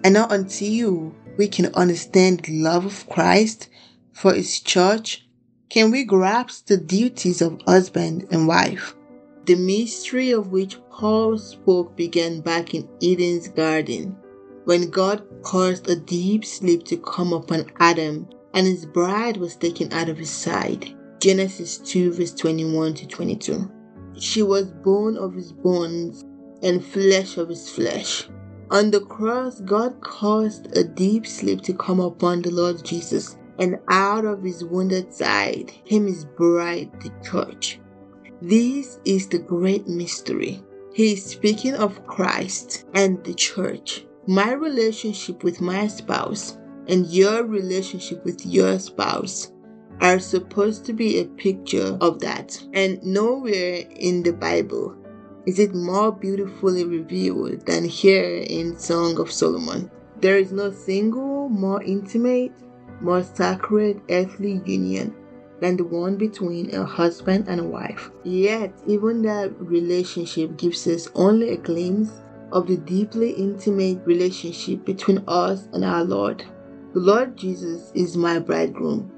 and 0.04 0.14
not 0.14 0.32
until 0.32 1.14
we 1.36 1.48
can 1.48 1.74
understand 1.74 2.40
the 2.40 2.60
love 2.60 2.84
of 2.86 3.08
Christ 3.08 3.68
for 4.12 4.34
his 4.34 4.60
church 4.60 5.26
can 5.68 5.90
we 5.90 6.04
grasp 6.04 6.66
the 6.66 6.76
duties 6.76 7.40
of 7.40 7.60
husband 7.66 8.26
and 8.30 8.46
wife. 8.46 8.94
The 9.46 9.54
mystery 9.54 10.30
of 10.30 10.52
which 10.52 10.78
Paul 10.90 11.38
spoke 11.38 11.96
began 11.96 12.42
back 12.42 12.74
in 12.74 12.88
Eden's 13.02 13.48
garden, 13.48 14.14
when 14.64 14.90
God 14.90 15.24
caused 15.42 15.88
a 15.88 15.96
deep 15.96 16.44
sleep 16.44 16.84
to 16.84 16.96
come 16.98 17.32
upon 17.32 17.72
Adam 17.80 18.28
and 18.54 18.66
his 18.66 18.84
bride 18.84 19.38
was 19.38 19.56
taken 19.56 19.92
out 19.92 20.08
of 20.08 20.18
his 20.18 20.30
side. 20.30 20.94
Genesis 21.20 21.78
2 21.78 22.12
verse 22.12 22.34
21 22.34 22.94
to 22.94 23.06
22. 23.06 23.70
She 24.18 24.42
was 24.42 24.70
bone 24.70 25.16
of 25.16 25.34
his 25.34 25.52
bones 25.52 26.24
and 26.62 26.84
flesh 26.84 27.38
of 27.38 27.48
his 27.48 27.68
flesh. 27.68 28.28
On 28.72 28.90
the 28.90 29.00
cross, 29.00 29.60
God 29.60 30.00
caused 30.00 30.74
a 30.78 30.82
deep 30.82 31.26
sleep 31.26 31.60
to 31.64 31.74
come 31.74 32.00
upon 32.00 32.40
the 32.40 32.50
Lord 32.50 32.82
Jesus, 32.82 33.36
and 33.58 33.78
out 33.90 34.24
of 34.24 34.42
his 34.42 34.64
wounded 34.64 35.12
side 35.12 35.70
came 35.84 36.06
his 36.06 36.24
bride, 36.24 36.90
the 37.02 37.10
church. 37.22 37.78
This 38.40 38.98
is 39.04 39.28
the 39.28 39.40
great 39.40 39.86
mystery. 39.86 40.64
He 40.94 41.12
is 41.12 41.22
speaking 41.22 41.74
of 41.74 42.06
Christ 42.06 42.86
and 42.94 43.22
the 43.24 43.34
church. 43.34 44.06
My 44.26 44.52
relationship 44.54 45.44
with 45.44 45.60
my 45.60 45.86
spouse 45.86 46.56
and 46.88 47.06
your 47.08 47.44
relationship 47.44 48.24
with 48.24 48.46
your 48.46 48.78
spouse 48.78 49.52
are 50.00 50.18
supposed 50.18 50.86
to 50.86 50.94
be 50.94 51.18
a 51.18 51.26
picture 51.26 51.98
of 52.00 52.20
that. 52.20 52.58
And 52.72 53.02
nowhere 53.02 53.82
in 53.90 54.22
the 54.22 54.32
Bible 54.32 54.96
is 55.46 55.58
it 55.58 55.75
more 55.75 56.12
beautifully 56.12 56.84
revealed 56.84 57.66
than 57.66 57.84
here 57.84 58.44
in 58.46 58.78
Song 58.78 59.18
of 59.18 59.30
Solomon. 59.30 59.90
There 60.20 60.38
is 60.38 60.52
no 60.52 60.70
single 60.70 61.49
more 61.49 61.82
intimate, 61.82 62.52
more 63.00 63.22
sacred 63.22 64.00
earthly 64.11 64.62
union 64.64 65.14
than 65.61 65.76
the 65.76 65.84
one 65.84 66.16
between 66.16 66.75
a 66.75 66.84
husband 66.84 67.46
and 67.49 67.61
a 67.61 67.64
wife. 67.64 68.11
Yet, 68.25 68.72
even 68.87 69.22
that 69.22 69.52
relationship 69.58 70.56
gives 70.56 70.87
us 70.87 71.08
only 71.14 71.50
a 71.50 71.56
glimpse 71.56 72.12
of 72.52 72.66
the 72.66 72.76
deeply 72.76 73.30
intimate 73.30 74.00
relationship 74.04 74.84
between 74.84 75.25
us 75.26 75.68
and 75.72 75.84
our 75.84 76.04
Lord. 76.04 76.44
The 76.92 77.00
Lord 77.00 77.37
Jesus 77.37 77.90
is 77.94 78.16
my 78.16 78.38
bridegroom, 78.38 79.11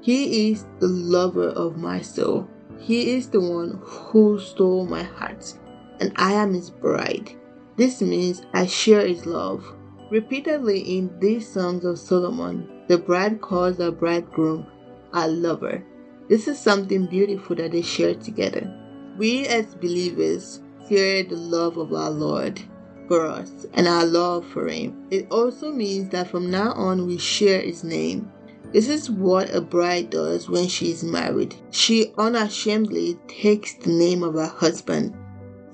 he 0.00 0.50
is 0.50 0.64
the 0.78 0.86
lover 0.88 1.48
of 1.48 1.76
my 1.76 2.00
soul. 2.00 2.48
He 2.78 3.16
is 3.16 3.28
the 3.28 3.40
one 3.40 3.80
who 3.82 4.38
stole 4.38 4.86
my 4.86 5.02
heart, 5.02 5.54
and 6.00 6.12
I 6.16 6.32
am 6.32 6.54
his 6.54 6.70
bride. 6.70 7.32
This 7.76 8.02
means 8.02 8.42
I 8.52 8.66
share 8.66 9.06
his 9.06 9.26
love. 9.26 9.64
Repeatedly 10.10 10.80
in 10.98 11.18
these 11.20 11.46
songs 11.48 11.84
of 11.84 11.98
Solomon, 11.98 12.68
the 12.88 12.98
bride 12.98 13.40
calls 13.40 13.78
her 13.78 13.90
bridegroom 13.90 14.66
a 15.12 15.28
lover. 15.28 15.84
This 16.28 16.48
is 16.48 16.58
something 16.58 17.06
beautiful 17.06 17.56
that 17.56 17.72
they 17.72 17.82
share 17.82 18.14
together. 18.14 18.72
We 19.16 19.46
as 19.46 19.74
believers 19.74 20.60
share 20.88 21.24
the 21.24 21.36
love 21.36 21.76
of 21.76 21.92
our 21.92 22.10
Lord 22.10 22.60
for 23.08 23.26
us 23.26 23.66
and 23.74 23.88
our 23.88 24.04
love 24.04 24.46
for 24.46 24.68
Him. 24.68 25.06
It 25.10 25.26
also 25.30 25.72
means 25.72 26.10
that 26.10 26.28
from 26.28 26.50
now 26.50 26.72
on 26.72 27.06
we 27.06 27.18
share 27.18 27.60
His 27.60 27.84
name. 27.84 28.30
This 28.72 28.88
is 28.88 29.10
what 29.10 29.54
a 29.54 29.60
bride 29.60 30.10
does 30.10 30.48
when 30.48 30.68
she 30.68 30.90
is 30.90 31.02
married. 31.02 31.54
She 31.70 32.12
unashamedly 32.18 33.18
takes 33.26 33.74
the 33.74 33.90
name 33.90 34.22
of 34.22 34.34
her 34.34 34.46
husband. 34.46 35.16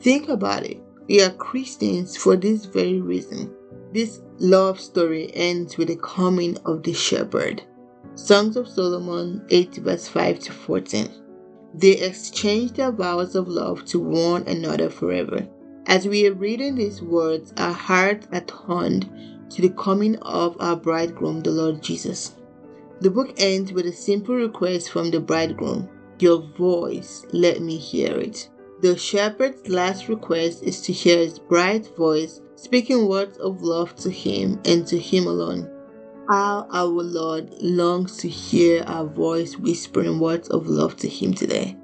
Think 0.05 0.29
about 0.29 0.65
it. 0.65 0.83
We 1.09 1.23
are 1.23 1.31
Christians 1.31 2.15
for 2.15 2.37
this 2.37 2.67
very 2.67 3.01
reason. 3.01 3.51
This 3.95 4.21
love 4.39 4.79
story 4.79 5.31
ends 5.33 5.79
with 5.79 5.89
the 5.89 5.97
coming 5.97 6.59
of 6.67 6.83
the 6.83 6.93
shepherd. 6.93 7.63
Songs 8.15 8.59
of 8.59 8.69
Solomon 8.69 9.47
8 9.49 9.77
verse 9.77 10.07
5 10.07 10.41
to 10.41 10.53
14. 10.53 11.09
They 11.73 11.93
exchanged 11.93 12.77
their 12.77 12.93
vows 12.93 13.35
of 13.35 13.49
love 13.49 13.87
to 13.87 13.99
one 13.99 14.47
another 14.47 14.91
forever. 14.91 15.49
As 15.87 16.07
we 16.07 16.27
are 16.27 16.35
reading 16.35 16.75
these 16.75 17.01
words, 17.01 17.55
our 17.57 17.73
hearts 17.73 18.29
are 18.31 18.43
turned 18.43 19.09
to 19.53 19.63
the 19.63 19.71
coming 19.71 20.17
of 20.17 20.55
our 20.61 20.77
bridegroom, 20.77 21.41
the 21.41 21.51
Lord 21.51 21.83
Jesus. 21.83 22.35
The 23.01 23.11
book 23.11 23.33
ends 23.39 23.73
with 23.73 23.87
a 23.87 23.93
simple 23.93 24.35
request 24.35 24.91
from 24.91 25.11
the 25.11 25.21
bridegroom 25.21 25.89
Your 26.19 26.43
voice, 26.59 27.25
let 27.33 27.63
me 27.63 27.79
hear 27.79 28.19
it. 28.19 28.51
The 28.85 28.99
shepherd's 28.99 29.67
last 29.67 30.11
request 30.11 30.63
is 30.63 30.83
to 30.83 30.93
hear 30.93 31.17
his 31.17 31.39
bright 31.39 31.89
voice 31.97 32.43
speaking 32.55 33.09
words 33.09 33.39
of 33.39 33.63
love 33.63 33.97
to 33.97 34.11
him 34.11 34.61
and 34.67 34.87
to 34.89 34.99
him 34.99 35.27
alone. 35.27 35.71
How 36.29 36.69
our 36.71 37.03
Lord 37.03 37.49
longs 37.63 38.19
to 38.19 38.29
hear 38.29 38.83
our 38.83 39.07
voice 39.07 39.57
whispering 39.57 40.21
words 40.21 40.51
of 40.51 40.67
love 40.67 40.99
to 40.99 41.09
him 41.09 41.33
today. 41.33 41.79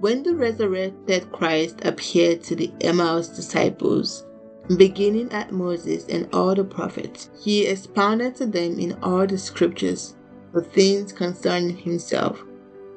When 0.00 0.22
the 0.22 0.34
resurrected 0.34 1.32
Christ 1.32 1.86
appeared 1.86 2.42
to 2.42 2.54
the 2.54 2.70
Emmaus 2.82 3.28
disciples, 3.28 4.26
beginning 4.76 5.32
at 5.32 5.52
Moses 5.52 6.04
and 6.10 6.28
all 6.34 6.54
the 6.54 6.64
prophets, 6.64 7.30
he 7.42 7.66
expounded 7.66 8.34
to 8.36 8.44
them 8.44 8.78
in 8.78 8.92
all 9.02 9.26
the 9.26 9.38
scriptures 9.38 10.16
the 10.52 10.60
things 10.60 11.14
concerning 11.14 11.78
himself. 11.78 12.44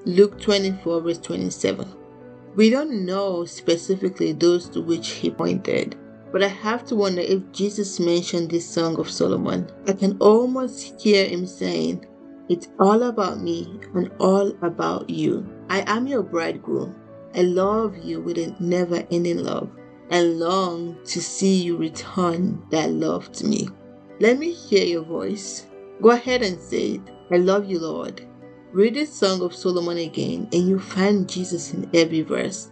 Luke 0.03 0.41
24, 0.41 0.99
verse 0.99 1.19
27. 1.19 1.87
We 2.55 2.69
don't 2.69 3.05
know 3.05 3.43
specifically 3.43 4.31
those 4.31 4.69
to 4.69 4.81
which 4.81 5.09
he 5.09 5.29
pointed, 5.29 5.97
but 6.31 6.41
I 6.41 6.47
have 6.47 6.85
to 6.85 6.95
wonder 6.95 7.21
if 7.21 7.51
Jesus 7.51 7.99
mentioned 7.99 8.49
this 8.49 8.65
Song 8.67 8.97
of 8.97 9.09
Solomon. 9.09 9.69
I 9.87 9.91
can 9.91 10.17
almost 10.19 11.01
hear 11.01 11.27
him 11.27 11.45
saying, 11.45 12.05
It's 12.47 12.69
all 12.79 13.03
about 13.03 13.41
me 13.41 13.81
and 13.93 14.09
all 14.19 14.53
about 14.61 15.09
you. 15.09 15.45
I 15.69 15.83
am 15.85 16.07
your 16.07 16.23
bridegroom. 16.23 16.95
I 17.35 17.41
love 17.41 17.97
you 17.97 18.21
with 18.21 18.37
a 18.37 18.55
never 18.61 19.03
ending 19.11 19.43
love 19.43 19.69
and 20.09 20.39
long 20.39 20.97
to 21.07 21.21
see 21.21 21.61
you 21.61 21.75
return 21.75 22.63
that 22.69 22.89
love 22.91 23.33
to 23.33 23.45
me. 23.45 23.67
Let 24.21 24.39
me 24.39 24.53
hear 24.53 24.85
your 24.85 25.03
voice. 25.03 25.65
Go 26.01 26.11
ahead 26.11 26.41
and 26.41 26.57
say 26.61 26.93
it. 26.93 27.01
I 27.33 27.35
love 27.35 27.65
you, 27.65 27.79
Lord. 27.79 28.25
Read 28.75 28.95
the 28.95 29.05
Song 29.05 29.41
of 29.41 29.55
Solomon 29.55 29.97
again, 29.97 30.49
and 30.51 30.67
you 30.67 30.81
find 30.81 31.29
Jesus 31.29 31.73
in 31.73 31.89
every 31.93 32.23
verse. 32.23 32.69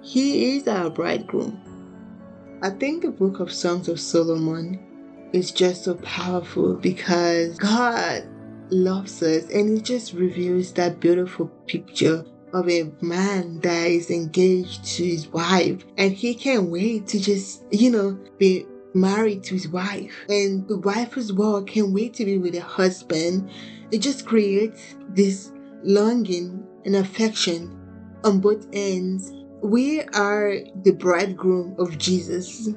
He 0.00 0.54
is 0.54 0.68
our 0.68 0.90
bridegroom. 0.90 1.60
I 2.62 2.70
think 2.70 3.02
the 3.02 3.10
book 3.10 3.40
of 3.40 3.52
Songs 3.52 3.88
of 3.88 3.98
Solomon 3.98 4.78
is 5.32 5.50
just 5.50 5.82
so 5.82 5.96
powerful 5.96 6.74
because 6.74 7.58
God 7.58 8.28
loves 8.70 9.24
us 9.24 9.50
and 9.50 9.76
it 9.76 9.82
just 9.82 10.12
reveals 10.12 10.70
that 10.74 11.00
beautiful 11.00 11.46
picture 11.66 12.24
of 12.52 12.68
a 12.70 12.92
man 13.00 13.58
that 13.62 13.88
is 13.88 14.08
engaged 14.08 14.84
to 14.84 15.04
his 15.04 15.26
wife 15.26 15.84
and 15.98 16.12
he 16.12 16.32
can't 16.32 16.70
wait 16.70 17.08
to 17.08 17.18
just, 17.18 17.64
you 17.72 17.90
know, 17.90 18.16
be 18.38 18.66
married 18.94 19.42
to 19.44 19.54
his 19.54 19.66
wife. 19.66 20.14
And 20.28 20.68
the 20.68 20.78
wife 20.78 21.16
as 21.16 21.32
well 21.32 21.60
can't 21.64 21.92
wait 21.92 22.14
to 22.14 22.24
be 22.24 22.38
with 22.38 22.54
her 22.54 22.60
husband 22.60 23.50
it 23.92 23.98
just 23.98 24.26
creates 24.26 24.94
this 25.08 25.52
longing 25.82 26.66
and 26.84 26.96
affection 26.96 27.76
on 28.24 28.40
both 28.40 28.66
ends. 28.72 29.32
We 29.62 30.02
are 30.02 30.56
the 30.82 30.92
bridegroom 30.92 31.76
of 31.78 31.98
Jesus. 31.98 32.68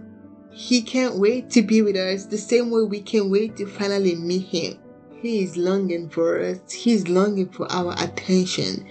He 0.51 0.81
can't 0.81 1.17
wait 1.17 1.49
to 1.51 1.61
be 1.61 1.81
with 1.81 1.95
us 1.95 2.25
the 2.25 2.37
same 2.37 2.69
way 2.69 2.83
we 2.83 3.01
can 3.01 3.29
wait 3.29 3.55
to 3.57 3.65
finally 3.65 4.15
meet 4.15 4.47
Him. 4.47 4.79
He 5.21 5.43
is 5.43 5.57
longing 5.57 6.09
for 6.09 6.39
us, 6.39 6.71
He 6.71 6.93
is 6.93 7.07
longing 7.07 7.49
for 7.49 7.71
our 7.71 7.95
attention. 7.97 8.87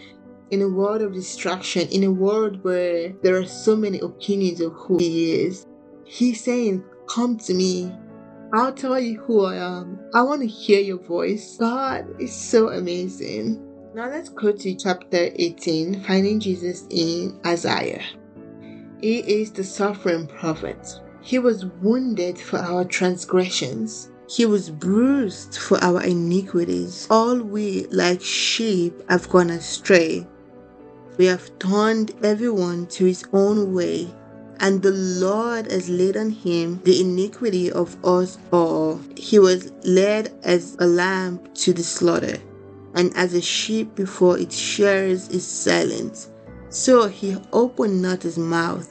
In 0.51 0.63
a 0.63 0.69
world 0.69 1.03
of 1.03 1.15
distraction, 1.15 1.89
in 1.89 2.05
a 2.05 2.11
world 2.11 2.63
where 2.63 3.13
there 3.23 3.37
are 3.37 3.47
so 3.47 3.75
many 3.75 4.01
opinions 4.01 4.61
of 4.61 4.73
who 4.73 4.99
He 4.99 5.41
is, 5.45 5.67
He's 6.05 6.43
saying, 6.43 6.85
Come 7.07 7.37
to 7.39 7.55
me. 7.55 7.93
I'll 8.55 8.75
tell 8.75 8.99
you 8.99 9.19
who 9.19 9.47
I 9.47 9.57
am. 9.57 9.99
I 10.13 10.21
want 10.21 10.43
to 10.43 10.47
hear 10.47 10.81
your 10.81 10.99
voice. 10.99 11.57
God 11.59 12.21
is 12.21 12.35
so 12.35 12.69
amazing. 12.69 13.67
Now 13.95 14.11
let's 14.11 14.29
go 14.29 14.53
to 14.53 14.75
chapter 14.75 15.31
18, 15.35 16.05
finding 16.05 16.39
Jesus 16.39 16.87
in 16.91 17.41
Isaiah. 17.47 18.05
He 19.01 19.21
is 19.21 19.53
the 19.53 19.65
suffering 19.65 20.27
prophet. 20.27 21.01
He 21.23 21.39
was 21.39 21.65
wounded 21.65 22.39
for 22.39 22.59
our 22.59 22.85
transgressions. 22.85 24.11
He 24.29 24.45
was 24.45 24.69
bruised 24.69 25.57
for 25.57 25.83
our 25.83 26.03
iniquities. 26.03 27.07
All 27.11 27.39
we, 27.39 27.87
like 27.87 28.21
sheep, 28.21 28.93
have 29.09 29.31
gone 29.31 29.49
astray. 29.49 30.27
We 31.17 31.25
have 31.25 31.59
turned 31.59 32.13
everyone 32.23 32.87
to 32.89 33.07
his 33.07 33.25
own 33.33 33.73
way, 33.73 34.13
and 34.63 34.81
the 34.81 34.93
Lord 34.93 35.71
has 35.73 35.91
laid 35.91 36.17
on 36.17 36.31
him 36.31 36.81
the 36.85 37.01
iniquity 37.01 37.71
of 37.71 38.03
us 38.05 38.39
all. 38.53 39.01
He 39.17 39.41
was 39.41 39.73
led 39.85 40.33
as 40.45 40.77
a 40.79 40.87
lamb 40.87 41.41
to 41.55 41.73
the 41.73 41.83
slaughter 41.83 42.39
and 42.95 43.13
as 43.17 43.35
a 43.35 43.43
sheep 43.43 43.95
before 43.97 44.39
its 44.39 44.57
shearers 44.57 45.29
is 45.31 45.47
silent, 45.47 46.29
so 46.69 47.09
he 47.09 47.37
opened 47.53 48.01
not 48.01 48.23
his 48.23 48.39
mouth. 48.39 48.89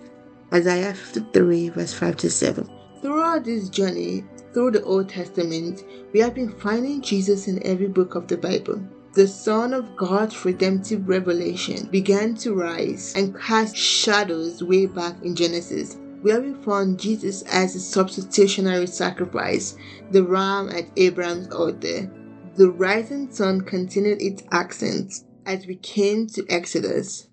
Isaiah 0.54 0.94
53, 0.94 1.70
verse 1.70 1.94
5 1.94 2.18
to 2.18 2.30
7. 2.30 2.70
Throughout 3.02 3.46
this 3.46 3.70
journey 3.70 4.26
through 4.54 4.72
the 4.72 4.84
Old 4.84 5.08
Testament, 5.08 5.86
we 6.12 6.20
have 6.20 6.36
been 6.36 6.52
finding 6.60 7.02
Jesus 7.02 7.48
in 7.48 7.66
every 7.66 7.88
book 7.88 8.16
of 8.16 8.28
the 8.28 8.38
Bible. 8.38 8.82
The 9.14 9.28
sun 9.28 9.74
of 9.74 9.98
God's 9.98 10.46
redemptive 10.46 11.10
revelation 11.10 11.88
began 11.88 12.34
to 12.36 12.54
rise 12.54 13.12
and 13.14 13.38
cast 13.38 13.76
shadows 13.76 14.64
way 14.64 14.86
back 14.86 15.22
in 15.22 15.36
Genesis 15.36 15.98
where 16.22 16.40
we 16.40 16.54
found 16.64 16.98
Jesus 16.98 17.42
as 17.42 17.76
a 17.76 17.82
substitutionary 17.82 18.88
sacrifice, 18.88 19.76
the 20.12 20.24
ram 20.24 20.70
at 20.70 20.88
Abraham's 20.96 21.50
altar, 21.50 22.10
the 22.56 22.70
rising 22.72 23.30
sun 23.30 23.60
continued 23.60 24.22
its 24.22 24.44
ascent 24.50 25.26
as 25.46 25.68
we 25.68 25.76
came 25.76 26.28
to 26.28 26.46
Exodus. 26.48 27.28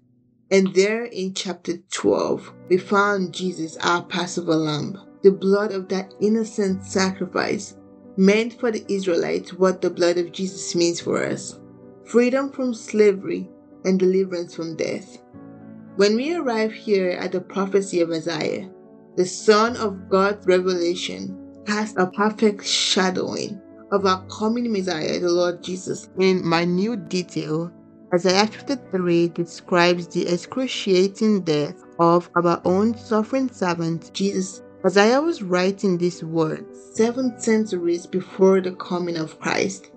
And 0.51 0.75
there 0.75 1.05
in 1.05 1.33
chapter 1.33 1.77
12, 1.93 2.55
we 2.71 2.79
found 2.79 3.33
Jesus, 3.33 3.77
our 3.85 4.03
Passover 4.03 4.57
lamb, 4.57 5.01
the 5.23 5.31
blood 5.31 5.71
of 5.71 5.89
that 5.91 6.13
innocent 6.21 6.85
sacrifice 6.85 7.77
meant 8.17 8.59
for 8.59 8.73
the 8.73 8.85
Israelites 8.93 9.53
what 9.53 9.81
the 9.81 9.91
blood 9.91 10.19
of 10.19 10.33
Jesus 10.33 10.75
means 10.75 11.01
for 11.01 11.25
us 11.25 11.57
freedom 12.09 12.51
from 12.51 12.73
slavery 12.73 13.51
and 13.85 13.99
deliverance 13.99 14.55
from 14.55 14.77
death. 14.77 15.19
When 15.97 16.17
we 16.17 16.35
arrive 16.35 16.73
here 16.73 17.11
at 17.11 17.33
the 17.33 17.41
prophecy 17.41 18.01
of 18.01 18.11
Isaiah, 18.11 18.71
the 19.17 19.27
sun 19.27 19.77
of 19.77 20.09
God's 20.09 20.47
revelation 20.47 21.63
casts 21.67 21.97
a 21.99 22.07
perfect 22.07 22.65
shadowing 22.65 23.61
of 23.93 24.07
our 24.07 24.25
coming 24.29 24.73
Messiah, 24.73 25.21
the 25.21 25.31
Lord 25.31 25.63
Jesus. 25.63 26.09
In 26.19 26.49
minute 26.49 27.09
detail, 27.09 27.71
Isaiah 28.15 28.47
53 28.47 29.29
describes 29.29 30.09
the 30.09 30.27
excruciating 30.27 31.43
death 31.43 31.77
of 31.99 32.31
our 32.37 32.63
own 32.65 32.97
suffering 32.97 33.51
servant, 33.51 34.11
Jesus. 34.15 34.63
Isaiah 34.87 35.21
was 35.21 35.43
writing 35.43 35.99
these 35.99 36.23
words 36.25 36.95
seven 36.95 37.39
centuries 37.39 38.07
before 38.07 38.61
the 38.61 38.73
coming 38.77 39.17
of 39.17 39.39
Christ. 39.41 39.91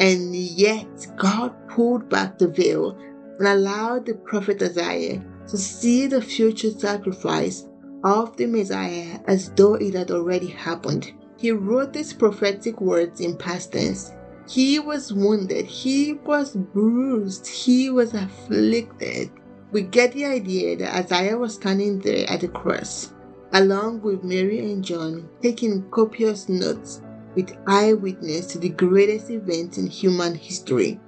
And 0.00 0.34
yet, 0.34 1.06
God 1.18 1.52
pulled 1.68 2.08
back 2.08 2.38
the 2.38 2.48
veil 2.48 2.96
and 3.38 3.46
allowed 3.46 4.06
the 4.06 4.14
prophet 4.14 4.62
Isaiah 4.62 5.22
to 5.48 5.58
see 5.58 6.06
the 6.06 6.22
future 6.22 6.70
sacrifice 6.70 7.68
of 8.02 8.34
the 8.38 8.46
Messiah 8.46 9.20
as 9.26 9.50
though 9.50 9.74
it 9.74 9.92
had 9.92 10.10
already 10.10 10.46
happened. 10.46 11.12
He 11.36 11.52
wrote 11.52 11.92
these 11.92 12.14
prophetic 12.14 12.80
words 12.80 13.20
in 13.20 13.36
past 13.36 13.72
tense. 13.72 14.12
He 14.48 14.78
was 14.78 15.12
wounded, 15.12 15.66
he 15.66 16.14
was 16.14 16.56
bruised, 16.56 17.46
he 17.46 17.90
was 17.90 18.14
afflicted. 18.14 19.30
We 19.70 19.82
get 19.82 20.12
the 20.12 20.24
idea 20.24 20.78
that 20.78 20.94
Isaiah 20.94 21.36
was 21.36 21.54
standing 21.54 21.98
there 21.98 22.28
at 22.30 22.40
the 22.40 22.48
cross, 22.48 23.12
along 23.52 24.00
with 24.00 24.24
Mary 24.24 24.60
and 24.60 24.82
John, 24.82 25.28
taking 25.42 25.90
copious 25.90 26.48
notes 26.48 27.02
with 27.34 27.56
eyewitness 27.66 28.46
to 28.46 28.58
the 28.58 28.70
greatest 28.70 29.30
event 29.30 29.78
in 29.78 29.86
human 29.86 30.34
history. 30.34 31.00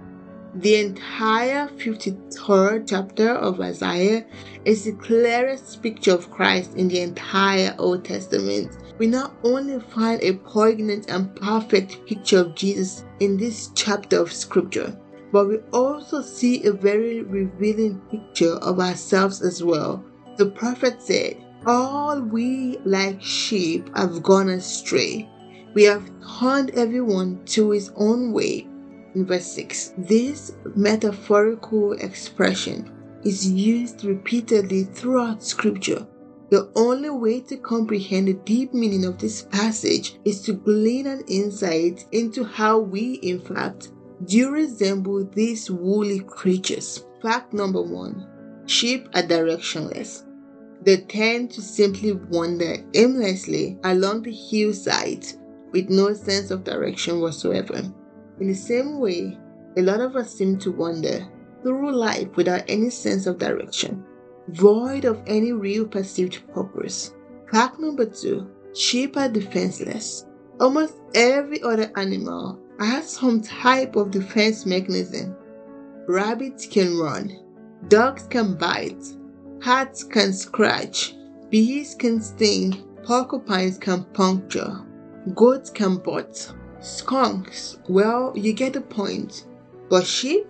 The 0.54 0.76
entire 0.76 1.68
53rd 1.68 2.88
chapter 2.88 3.30
of 3.30 3.60
Isaiah 3.60 4.26
is 4.64 4.84
the 4.84 4.92
clearest 4.92 5.82
picture 5.82 6.12
of 6.12 6.30
Christ 6.30 6.74
in 6.74 6.88
the 6.88 7.00
entire 7.00 7.74
Old 7.78 8.04
Testament 8.04 8.76
we 9.02 9.08
not 9.08 9.34
only 9.42 9.80
find 9.80 10.22
a 10.22 10.34
poignant 10.34 11.10
and 11.10 11.34
perfect 11.34 12.06
picture 12.06 12.38
of 12.38 12.54
Jesus 12.54 13.04
in 13.18 13.36
this 13.36 13.70
chapter 13.74 14.20
of 14.20 14.32
scripture, 14.32 14.96
but 15.32 15.48
we 15.48 15.58
also 15.72 16.22
see 16.22 16.64
a 16.64 16.72
very 16.72 17.22
revealing 17.22 18.00
picture 18.10 18.54
of 18.62 18.78
ourselves 18.78 19.42
as 19.42 19.60
well. 19.60 20.04
The 20.36 20.46
prophet 20.46 21.02
said, 21.02 21.36
All 21.66 22.20
we 22.20 22.78
like 22.84 23.20
sheep 23.20 23.90
have 23.96 24.22
gone 24.22 24.50
astray. 24.50 25.28
We 25.74 25.84
have 25.84 26.10
turned 26.40 26.70
everyone 26.70 27.44
to 27.46 27.70
his 27.70 27.90
own 27.96 28.32
way. 28.32 28.66
In 29.14 29.26
verse 29.26 29.46
6, 29.46 29.94
this 29.98 30.52
metaphorical 30.74 31.92
expression 31.92 32.90
is 33.24 33.50
used 33.50 34.04
repeatedly 34.04 34.84
throughout 34.84 35.42
scripture 35.42 36.06
the 36.52 36.70
only 36.76 37.08
way 37.08 37.40
to 37.40 37.56
comprehend 37.56 38.28
the 38.28 38.34
deep 38.34 38.74
meaning 38.74 39.06
of 39.06 39.16
this 39.16 39.40
passage 39.40 40.18
is 40.26 40.42
to 40.42 40.52
glean 40.52 41.06
an 41.06 41.24
insight 41.26 42.04
into 42.12 42.44
how 42.44 42.78
we, 42.78 43.14
in 43.22 43.40
fact, 43.40 43.88
do 44.26 44.50
resemble 44.50 45.24
these 45.24 45.70
woolly 45.70 46.20
creatures. 46.20 47.06
Fact 47.22 47.54
number 47.54 47.80
one 47.80 48.26
sheep 48.66 49.08
are 49.14 49.22
directionless. 49.22 50.24
They 50.82 50.98
tend 50.98 51.52
to 51.52 51.62
simply 51.62 52.12
wander 52.12 52.84
aimlessly 52.92 53.78
along 53.82 54.24
the 54.24 54.32
hillside 54.32 55.24
with 55.72 55.90
no 55.90 56.14
sense 56.14 56.50
of 56.50 56.64
direction 56.64 57.20
whatsoever. 57.20 57.82
In 58.40 58.48
the 58.48 58.54
same 58.54 59.00
way, 59.00 59.38
a 59.76 59.82
lot 59.82 60.00
of 60.00 60.16
us 60.16 60.34
seem 60.34 60.58
to 60.58 60.70
wander 60.70 61.26
through 61.62 61.92
life 61.92 62.36
without 62.36 62.64
any 62.68 62.90
sense 62.90 63.26
of 63.26 63.38
direction 63.38 64.04
void 64.48 65.04
of 65.04 65.20
any 65.26 65.52
real 65.52 65.86
perceived 65.86 66.46
purpose. 66.52 67.14
Fact 67.50 67.78
number 67.78 68.06
two 68.06 68.50
sheep 68.74 69.16
are 69.16 69.28
defenseless. 69.28 70.26
Almost 70.60 70.94
every 71.14 71.62
other 71.62 71.90
animal 71.96 72.58
has 72.78 73.10
some 73.10 73.40
type 73.40 73.96
of 73.96 74.10
defense 74.10 74.66
mechanism. 74.66 75.36
Rabbits 76.08 76.66
can 76.66 76.98
run, 76.98 77.38
dogs 77.88 78.26
can 78.26 78.56
bite, 78.56 79.04
cats 79.62 80.02
can 80.04 80.32
scratch, 80.32 81.14
bees 81.48 81.94
can 81.94 82.20
sting, 82.20 82.82
porcupines 83.04 83.78
can 83.78 84.04
puncture, 84.12 84.80
goats 85.34 85.70
can 85.70 85.96
butt, 85.96 86.52
skunks, 86.80 87.78
well, 87.88 88.32
you 88.34 88.52
get 88.52 88.72
the 88.72 88.80
point. 88.80 89.46
But 89.88 90.06
sheep, 90.06 90.46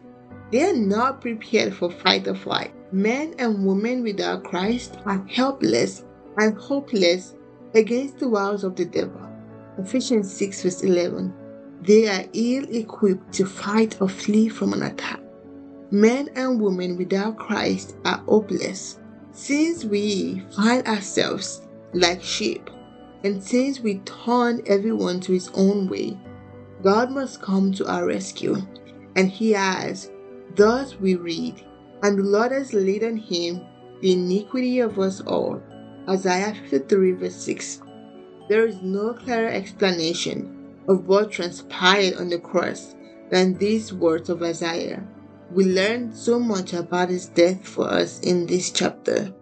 they 0.51 0.71
are 0.71 0.77
not 0.77 1.21
prepared 1.21 1.75
for 1.75 1.91
fight 1.91 2.29
or 2.29 2.35
flight. 2.35 2.73
Men 2.93 3.35
and 3.39 3.67
women 3.67 4.03
without 4.03 4.45
Christ 4.45 4.97
are 5.07 5.27
helpless 5.29 6.05
and 6.37 6.57
hopeless 6.57 7.35
against 7.75 8.19
the 8.19 8.29
wiles 8.29 8.65
of 8.65 8.77
the 8.77 8.85
devil. 8.85 9.21
Ephesians 9.79 10.33
6 10.37 10.63
verse 10.63 10.83
11. 10.83 11.33
They 11.83 12.09
are 12.09 12.25
ill 12.33 12.65
equipped 12.71 13.33
to 13.35 13.47
fight 13.47 14.01
or 14.01 14.09
flee 14.09 14.49
from 14.49 14.73
an 14.73 14.83
attack. 14.83 15.21
Men 15.91 16.29
and 16.37 16.61
women 16.61 16.97
without 16.97 17.39
Christ 17.39 17.97
are 18.05 18.19
hopeless. 18.19 19.01
Since 19.33 19.85
we 19.85 20.43
find 20.55 20.87
ourselves 20.87 21.63
like 21.93 22.23
sheep, 22.23 22.71
and 23.25 23.43
since 23.43 23.81
we 23.81 23.99
turn 24.01 24.63
everyone 24.67 25.21
to 25.21 25.33
his 25.33 25.51
own 25.55 25.89
way, 25.89 26.19
God 26.83 27.11
must 27.11 27.41
come 27.41 27.73
to 27.75 27.87
our 27.87 28.07
rescue. 28.07 28.57
And 29.15 29.31
he 29.31 29.53
has. 29.53 30.11
Thus 30.55 30.99
we 30.99 31.15
read 31.17 31.65
and 32.03 32.19
the 32.19 32.23
Lord 32.25 32.53
has 32.53 32.75
laid 32.75 33.05
on 33.05 33.17
him 33.17 33.65
the 34.01 34.13
iniquity 34.13 34.81
of 34.81 34.99
us 34.99 35.21
all. 35.21 35.63
Isaiah 36.09 36.55
53, 36.69 37.13
verse 37.13 37.37
6. 37.37 37.83
There 38.49 38.67
is 38.67 38.83
no 38.83 39.15
clearer 39.15 39.49
explanation 39.49 40.75
of 40.89 41.07
what 41.07 41.31
transpired 41.31 42.15
on 42.17 42.29
the 42.29 42.41
cross 42.41 42.97
than 43.31 43.57
these 43.57 43.93
words 43.93 44.29
of 44.29 44.43
Isaiah. 44.43 45.07
We 45.53 45.67
learn 45.67 46.13
so 46.13 46.41
much 46.41 46.73
about 46.73 47.11
his 47.11 47.27
death 47.29 47.67
for 47.67 47.89
us 47.89 48.19
in 48.21 48.47
this 48.47 48.73
chapter. 48.73 49.33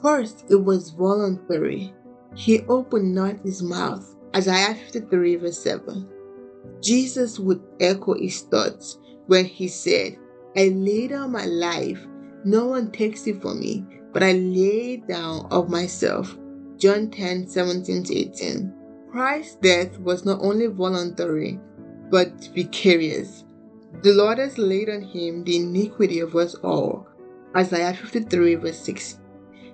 First, 0.00 0.44
it 0.48 0.62
was 0.62 0.90
voluntary. 0.90 1.92
He 2.34 2.64
opened 2.68 3.14
not 3.14 3.40
his 3.40 3.62
mouth. 3.62 4.14
Isaiah 4.34 4.74
53, 4.74 5.36
verse 5.36 5.58
7. 5.58 6.08
Jesus 6.80 7.38
would 7.38 7.62
echo 7.80 8.14
his 8.14 8.42
thoughts 8.42 8.98
when 9.26 9.44
he 9.44 9.68
said, 9.68 10.18
I 10.56 10.68
lay 10.68 11.08
down 11.08 11.32
my 11.32 11.46
life. 11.46 12.04
No 12.44 12.66
one 12.66 12.90
takes 12.90 13.26
it 13.26 13.40
from 13.40 13.60
me, 13.60 13.84
but 14.12 14.22
I 14.22 14.32
lay 14.32 14.98
down 14.98 15.46
of 15.50 15.70
myself. 15.70 16.36
John 16.76 17.10
10 17.10 17.48
17 17.48 18.04
18. 18.10 18.74
Christ's 19.10 19.56
death 19.56 19.98
was 20.00 20.24
not 20.24 20.40
only 20.42 20.66
voluntary, 20.66 21.60
but 22.10 22.48
vicarious. 22.54 23.44
The 24.02 24.12
Lord 24.12 24.38
has 24.38 24.58
laid 24.58 24.90
on 24.90 25.02
him 25.02 25.44
the 25.44 25.56
iniquity 25.56 26.20
of 26.20 26.34
us 26.34 26.54
all. 26.56 27.06
Isaiah 27.56 27.94
53, 27.94 28.56
verse 28.56 28.80
6. 28.80 29.20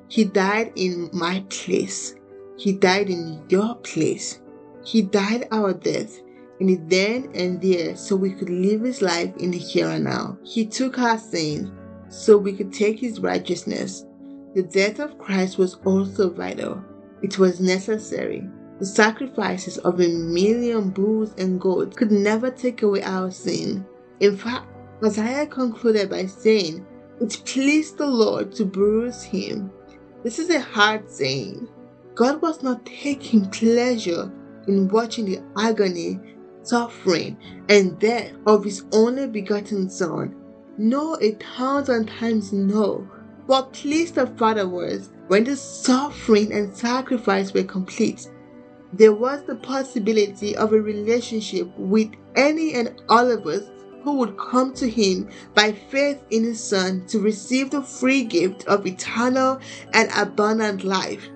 He 0.09 0.25
died 0.25 0.73
in 0.77 1.09
my 1.13 1.45
place. 1.49 2.15
He 2.61 2.75
died 2.75 3.09
in 3.09 3.41
your 3.49 3.75
place. 3.77 4.39
He 4.85 5.01
died 5.01 5.49
our 5.51 5.73
death 5.73 6.21
in 6.61 6.67
the 6.67 6.77
then 6.77 7.31
and 7.35 7.59
there 7.59 7.97
so 7.97 8.15
we 8.15 8.33
could 8.33 8.51
live 8.51 8.83
his 8.83 9.01
life 9.01 9.35
in 9.39 9.51
the 9.51 9.57
here 9.57 9.89
and 9.89 10.05
now. 10.05 10.37
He 10.45 10.67
took 10.67 10.99
our 10.99 11.17
sin 11.17 11.73
so 12.11 12.37
we 12.37 12.53
could 12.53 12.71
take 12.71 13.01
his 13.01 13.19
righteousness. 13.19 14.05
The 14.55 14.63
death 14.63 14.99
of 14.99 15.17
Christ 15.17 15.57
was 15.57 15.77
also 15.87 16.29
vital. 16.29 16.85
It 17.23 17.39
was 17.39 17.63
necessary. 17.63 18.47
The 18.79 18.85
sacrifices 18.85 19.79
of 19.79 19.99
a 19.99 20.09
million 20.09 20.91
bulls 20.91 21.33
and 21.39 21.59
goats 21.59 21.97
could 21.97 22.13
never 22.13 22.51
take 22.51 22.83
away 22.83 23.03
our 23.03 23.31
sin. 23.31 23.87
In 24.21 24.37
fact, 24.37 24.67
Isaiah 25.03 25.47
concluded 25.47 26.11
by 26.11 26.27
saying, 26.27 26.85
It 27.23 27.41
pleased 27.47 27.97
the 27.97 28.07
Lord 28.07 28.53
to 28.57 28.67
bruise 28.67 29.23
him. 29.23 29.73
This 30.23 30.39
is 30.39 30.51
a 30.51 30.61
hard 30.61 31.11
saying. 31.11 31.67
God 32.15 32.43
was 32.43 32.63
not 32.63 32.85
taking 32.85 33.49
pleasure 33.51 34.31
in 34.67 34.89
watching 34.89 35.25
the 35.25 35.41
agony, 35.57 36.21
suffering, 36.63 37.37
and 37.69 37.99
death 37.99 38.33
of 38.47 38.65
his 38.65 38.85
only 38.93 39.27
begotten 39.27 39.89
Son. 39.89 40.35
No, 40.77 41.17
a 41.21 41.33
thousand 41.33 42.07
times 42.09 42.53
no. 42.53 43.09
What 43.47 43.73
pleased 43.73 44.15
the 44.17 44.27
Father 44.27 44.69
was 44.69 45.11
when 45.29 45.45
the 45.45 45.57
suffering 45.57 46.53
and 46.53 46.75
sacrifice 46.77 47.53
were 47.53 47.65
complete, 47.65 48.29
there 48.93 49.13
was 49.13 49.45
the 49.45 49.57
possibility 49.57 50.57
of 50.57 50.73
a 50.73 50.81
relationship 50.81 51.69
with 51.77 52.11
any 52.35 52.75
and 52.75 53.01
all 53.09 53.31
of 53.31 53.47
us 53.47 53.71
who 54.03 54.15
would 54.17 54.37
come 54.37 54.73
to 54.75 54.89
him 54.89 55.29
by 55.55 55.73
faith 55.73 56.21
in 56.31 56.45
his 56.45 56.63
Son 56.63 57.07
to 57.09 57.21
receive 57.21 57.71
the 57.71 57.83
free 57.83 58.25
gift 58.25 58.67
of 58.67 58.87
eternal 58.87 59.61
and 59.93 60.11
abundant 60.17 60.83
life. 60.83 61.29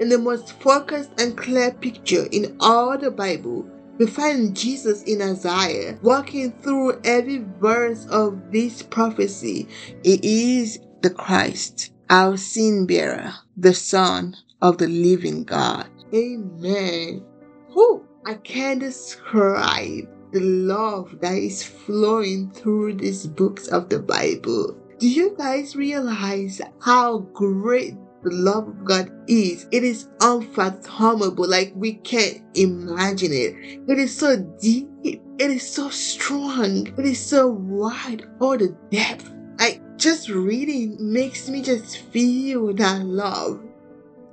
In 0.00 0.08
the 0.08 0.18
most 0.18 0.52
focused 0.60 1.10
and 1.18 1.36
clear 1.36 1.70
picture 1.70 2.26
in 2.32 2.56
all 2.58 2.98
the 2.98 3.10
Bible, 3.10 3.64
we 3.98 4.06
find 4.06 4.56
Jesus 4.56 5.02
in 5.04 5.22
Isaiah 5.22 5.96
walking 6.02 6.52
through 6.62 7.00
every 7.04 7.44
verse 7.60 8.06
of 8.06 8.50
this 8.50 8.82
prophecy. 8.82 9.68
He 10.02 10.58
is 10.60 10.80
the 11.02 11.10
Christ, 11.10 11.92
our 12.10 12.36
sin 12.36 12.86
bearer, 12.86 13.34
the 13.56 13.72
Son 13.72 14.36
of 14.60 14.78
the 14.78 14.88
living 14.88 15.44
God. 15.44 15.88
Amen. 16.12 17.24
Who 17.68 18.04
I 18.26 18.34
can't 18.34 18.80
describe 18.80 20.08
the 20.32 20.40
love 20.40 21.20
that 21.20 21.34
is 21.34 21.62
flowing 21.62 22.50
through 22.50 22.94
these 22.94 23.26
books 23.28 23.68
of 23.68 23.88
the 23.88 24.00
Bible. 24.00 24.76
Do 24.98 25.08
you 25.08 25.36
guys 25.36 25.76
realize 25.76 26.60
how 26.80 27.18
great 27.32 27.94
the 28.24 28.30
love 28.30 28.68
of 28.68 28.84
God 28.84 29.10
is? 29.28 29.66
It 29.70 29.84
is 29.84 30.08
unfathomable, 30.20 31.48
like 31.48 31.72
we 31.76 31.94
can't 31.94 32.42
imagine 32.54 33.32
it. 33.32 33.54
It 33.88 33.98
is 33.98 34.16
so 34.16 34.36
deep, 34.60 34.88
it 35.04 35.20
is 35.38 35.68
so 35.68 35.90
strong, 35.90 36.86
it 36.98 37.06
is 37.06 37.24
so 37.24 37.48
wide, 37.48 38.26
all 38.40 38.58
the 38.58 38.76
depth. 38.90 39.30
Like 39.58 39.80
just 39.96 40.28
reading 40.28 40.96
makes 41.00 41.48
me 41.48 41.62
just 41.62 41.98
feel 42.12 42.74
that 42.74 43.04
love. 43.04 43.60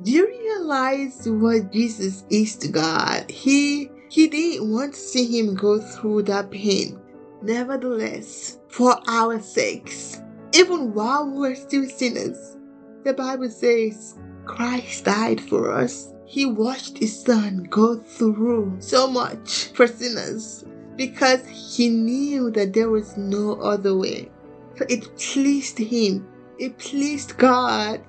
Do 0.04 0.12
you 0.12 0.28
realize 0.28 1.28
what 1.30 1.72
Jesus 1.72 2.24
is 2.30 2.56
to 2.58 2.70
God? 2.70 3.30
He 3.30 3.92
he 4.10 4.28
didn't 4.28 4.72
want 4.72 4.94
to 4.94 5.00
see 5.00 5.40
him 5.40 5.54
go 5.56 5.80
through 5.80 6.24
that 6.24 6.50
pain. 6.52 7.00
Nevertheless, 7.44 8.60
for 8.68 9.00
our 9.08 9.40
sakes, 9.40 10.22
even 10.54 10.94
while 10.94 11.30
we 11.30 11.40
were 11.40 11.56
still 11.56 11.88
sinners, 11.88 12.58
the 13.04 13.14
Bible 13.14 13.50
says 13.50 14.16
Christ 14.46 15.06
died 15.06 15.42
for 15.42 15.72
us. 15.72 16.14
He 16.26 16.46
watched 16.46 16.98
his 17.00 17.20
son 17.20 17.68
go 17.70 17.98
through 17.98 18.78
so 18.80 19.08
much 19.08 19.68
for 19.74 19.88
sinners 19.88 20.64
because 20.96 21.46
he 21.48 21.90
knew 21.90 22.52
that 22.52 22.74
there 22.74 22.90
was 22.90 23.18
no 23.18 23.56
other 23.56 23.98
way. 23.98 24.30
So 24.78 24.86
it 24.88 25.18
pleased 25.18 25.78
him, 25.78 26.28
it 26.60 26.78
pleased 26.78 27.38
God 27.38 28.02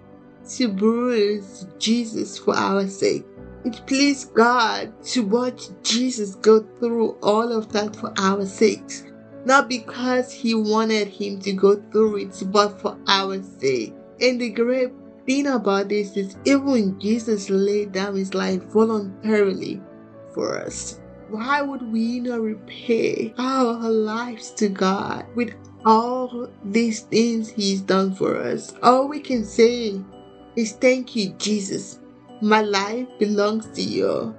to 0.50 0.68
bruise 0.68 1.66
Jesus 1.78 2.38
for 2.38 2.54
our 2.54 2.86
sake. 2.86 3.24
It 3.64 3.80
pleased 3.86 4.34
God 4.34 4.92
to 5.06 5.24
watch 5.24 5.68
Jesus 5.82 6.34
go 6.34 6.66
through 6.80 7.16
all 7.22 7.52
of 7.52 7.72
that 7.72 7.94
for 7.94 8.12
our 8.18 8.44
sakes. 8.44 9.04
Not 9.44 9.68
because 9.68 10.32
he 10.32 10.54
wanted 10.54 11.08
him 11.08 11.40
to 11.40 11.52
go 11.52 11.76
through 11.90 12.16
it, 12.16 12.42
but 12.46 12.80
for 12.80 12.96
our 13.06 13.42
sake. 13.42 13.94
And 14.20 14.40
the 14.40 14.50
great 14.50 14.92
thing 15.26 15.46
about 15.46 15.88
this 15.88 16.16
is 16.16 16.36
even 16.44 16.98
Jesus 17.00 17.50
laid 17.50 17.92
down 17.92 18.16
his 18.16 18.34
life 18.34 18.62
voluntarily 18.64 19.80
for 20.34 20.58
us. 20.58 21.00
Why 21.28 21.62
would 21.62 21.90
we 21.90 22.20
not 22.20 22.40
repay 22.42 23.32
our 23.38 23.88
lives 23.88 24.50
to 24.52 24.68
God 24.68 25.24
with 25.34 25.54
all 25.84 26.50
these 26.64 27.00
things 27.00 27.48
He's 27.48 27.80
done 27.80 28.14
for 28.14 28.36
us? 28.36 28.74
All 28.82 29.08
we 29.08 29.20
can 29.20 29.44
say 29.44 29.98
is 30.56 30.72
thank 30.72 31.16
you, 31.16 31.30
Jesus. 31.38 32.00
My 32.42 32.60
life 32.60 33.08
belongs 33.18 33.68
to 33.70 33.82
you. 33.82 34.34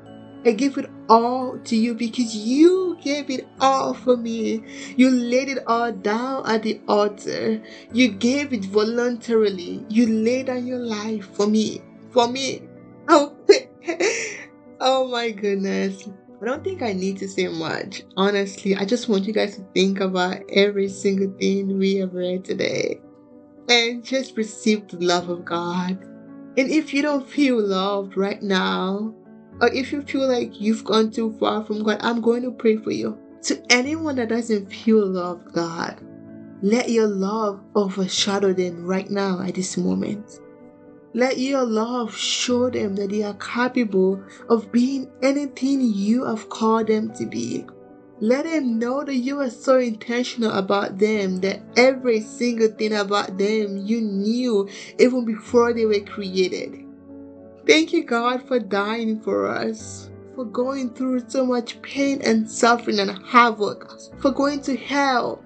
I 0.46 0.52
give 0.52 0.78
it 0.78 0.90
all 1.10 1.58
to 1.58 1.76
you 1.76 1.94
because 1.94 2.36
you 2.36 2.98
gave 3.02 3.30
it 3.30 3.48
all 3.60 3.94
for 3.94 4.18
me. 4.18 4.64
You 4.98 5.10
laid 5.10 5.50
it 5.50 5.60
all 5.68 5.92
down 5.92 6.46
at 6.48 6.64
the 6.64 6.82
altar. 6.88 7.62
You 7.94 8.10
gave 8.10 8.54
it 8.54 8.66
voluntarily. 8.66 9.86
You 9.90 10.08
laid 10.08 10.48
down 10.48 10.68
your 10.68 10.80
life 10.80 11.26
for 11.36 11.48
me. 11.48 11.82
For 12.12 12.28
me. 12.28 12.64
Oh, 13.10 13.36
oh 14.80 15.08
my 15.10 15.32
goodness. 15.32 16.08
I 16.42 16.46
don't 16.46 16.64
think 16.64 16.82
I 16.82 16.94
need 16.94 17.18
to 17.18 17.28
say 17.28 17.50
much. 17.50 18.04
Honestly, 18.16 18.76
I 18.76 18.86
just 18.86 19.10
want 19.10 19.26
you 19.26 19.34
guys 19.34 19.58
to 19.58 19.64
think 19.74 20.00
about 20.00 20.42
every 20.50 20.88
single 20.88 21.32
thing 21.38 21.78
we 21.78 21.96
have 21.98 22.14
read 22.14 22.46
today 22.46 23.02
and 23.70 24.04
just 24.04 24.38
receive 24.38 24.88
the 24.88 24.98
love 25.06 25.30
of 25.30 25.44
God 25.46 25.98
and 26.56 26.70
if 26.70 26.94
you 26.94 27.02
don't 27.02 27.28
feel 27.28 27.60
loved 27.60 28.16
right 28.16 28.42
now, 28.42 29.16
or 29.62 29.68
if 29.70 29.92
you 29.92 30.02
feel 30.02 30.28
like 30.28 30.60
you've 30.60 30.84
gone 30.84 31.12
too 31.12 31.36
far 31.40 31.64
from 31.64 31.84
God, 31.84 32.00
I'm 32.02 32.22
going 32.22 32.44
to 32.44 32.52
pray 32.52 32.78
for 32.78 32.92
you. 32.92 33.18
To 33.44 33.62
anyone 33.70 34.16
that 34.16 34.30
doesn't 34.30 34.72
feel 34.72 35.06
love, 35.06 35.52
God, 35.52 36.00
let 36.62 36.90
your 36.90 37.08
love 37.08 37.62
overshadow 37.76 38.54
them 38.54 38.86
right 38.86 39.10
now 39.10 39.42
at 39.42 39.56
this 39.56 39.76
moment. 39.78 40.40
Let 41.14 41.38
your 41.38 41.64
love 41.66 42.16
show 42.16 42.70
them 42.70 42.96
that 42.96 43.10
they 43.10 43.22
are 43.22 43.36
capable 43.36 44.24
of 44.50 44.72
being 44.72 45.12
anything 45.22 45.82
you 45.82 46.26
have 46.26 46.50
called 46.50 46.88
them 46.88 47.14
to 47.16 47.26
be. 47.26 47.66
Let 48.20 48.46
them 48.46 48.80
know 48.80 49.04
that 49.04 49.16
you 49.16 49.42
are 49.42 49.50
so 49.50 49.78
intentional 49.78 50.52
about 50.54 50.98
them 50.98 51.42
that 51.42 51.62
every 51.76 52.22
single 52.22 52.70
thing 52.70 52.94
about 52.94 53.38
them 53.38 53.78
you 53.78 54.02
knew 54.02 54.70
even 54.98 55.26
before 55.26 55.74
they 55.74 55.86
were 55.86 56.00
created. 56.00 56.83
Thank 57.66 57.94
you, 57.94 58.04
God, 58.04 58.46
for 58.48 58.60
dying 58.60 59.22
for 59.22 59.48
us, 59.48 60.10
for 60.36 60.44
going 60.44 60.94
through 60.94 61.30
so 61.30 61.46
much 61.46 61.82
pain 61.82 62.22
and 62.22 62.50
suffering 62.50 63.00
and 63.00 63.26
havoc, 63.26 63.90
for 64.20 64.32
going 64.32 64.62
to 64.64 64.76
hell 64.76 65.44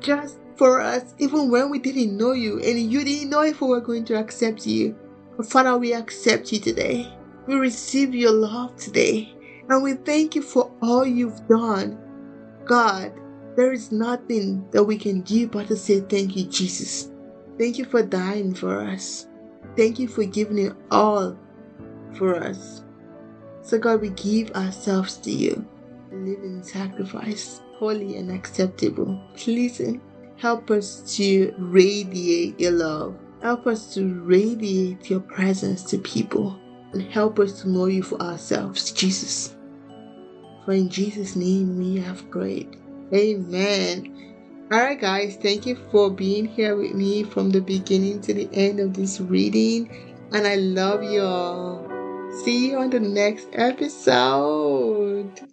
just 0.00 0.38
for 0.56 0.80
us, 0.80 1.14
even 1.18 1.50
when 1.50 1.70
we 1.70 1.78
didn't 1.78 2.16
know 2.16 2.32
you 2.32 2.60
and 2.60 2.78
you 2.78 3.04
didn't 3.04 3.30
know 3.30 3.42
if 3.42 3.60
we 3.60 3.68
were 3.68 3.80
going 3.80 4.04
to 4.06 4.18
accept 4.18 4.66
you. 4.66 4.96
But 5.36 5.46
Father, 5.46 5.76
we 5.76 5.92
accept 5.92 6.52
you 6.52 6.58
today. 6.58 7.12
We 7.46 7.56
receive 7.56 8.14
your 8.14 8.32
love 8.32 8.76
today. 8.76 9.34
And 9.68 9.82
we 9.82 9.94
thank 9.94 10.34
you 10.34 10.42
for 10.42 10.70
all 10.82 11.06
you've 11.06 11.46
done. 11.48 11.98
God, 12.64 13.12
there 13.56 13.72
is 13.72 13.92
nothing 13.92 14.68
that 14.70 14.84
we 14.84 14.96
can 14.96 15.20
do 15.22 15.46
but 15.48 15.68
to 15.68 15.76
say 15.76 16.00
thank 16.00 16.36
you, 16.36 16.44
Jesus. 16.44 17.10
Thank 17.58 17.78
you 17.78 17.84
for 17.84 18.02
dying 18.02 18.54
for 18.54 18.80
us. 18.80 19.26
Thank 19.76 19.98
you 19.98 20.08
for 20.08 20.24
giving 20.24 20.58
it 20.58 20.74
all 20.90 21.38
for 22.16 22.36
us. 22.36 22.82
So, 23.62 23.78
God, 23.78 24.00
we 24.00 24.10
give 24.10 24.50
ourselves 24.52 25.16
to 25.18 25.30
you, 25.30 25.64
living 26.10 26.62
sacrifice, 26.62 27.60
holy 27.76 28.16
and 28.16 28.30
acceptable, 28.30 29.20
pleasing. 29.34 30.00
Help 30.36 30.70
us 30.70 31.16
to 31.16 31.54
radiate 31.58 32.58
your 32.58 32.72
love. 32.72 33.16
Help 33.42 33.66
us 33.66 33.94
to 33.94 34.20
radiate 34.22 35.08
your 35.08 35.20
presence 35.20 35.82
to 35.84 35.98
people. 35.98 36.58
and 36.92 37.02
help 37.10 37.38
us 37.38 37.62
to 37.62 37.70
know 37.70 37.86
you 37.86 38.02
for 38.02 38.20
ourselves, 38.20 38.92
Jesus. 38.92 39.56
For 40.64 40.72
in 40.72 40.90
Jesus' 40.90 41.36
name 41.36 41.78
we 41.78 41.96
have 42.00 42.30
prayed. 42.30 42.76
Amen. 43.14 44.31
All 44.72 44.78
right, 44.78 44.98
guys, 44.98 45.36
thank 45.36 45.66
you 45.66 45.76
for 45.90 46.10
being 46.10 46.46
here 46.46 46.76
with 46.76 46.94
me 46.94 47.24
from 47.24 47.50
the 47.50 47.60
beginning 47.60 48.22
to 48.22 48.32
the 48.32 48.48
end 48.54 48.80
of 48.80 48.94
this 48.94 49.20
reading. 49.20 49.90
And 50.32 50.46
I 50.46 50.54
love 50.54 51.02
you 51.02 51.20
all. 51.20 51.86
See 52.42 52.70
you 52.70 52.78
on 52.78 52.88
the 52.88 53.00
next 53.00 53.48
episode. 53.52 55.51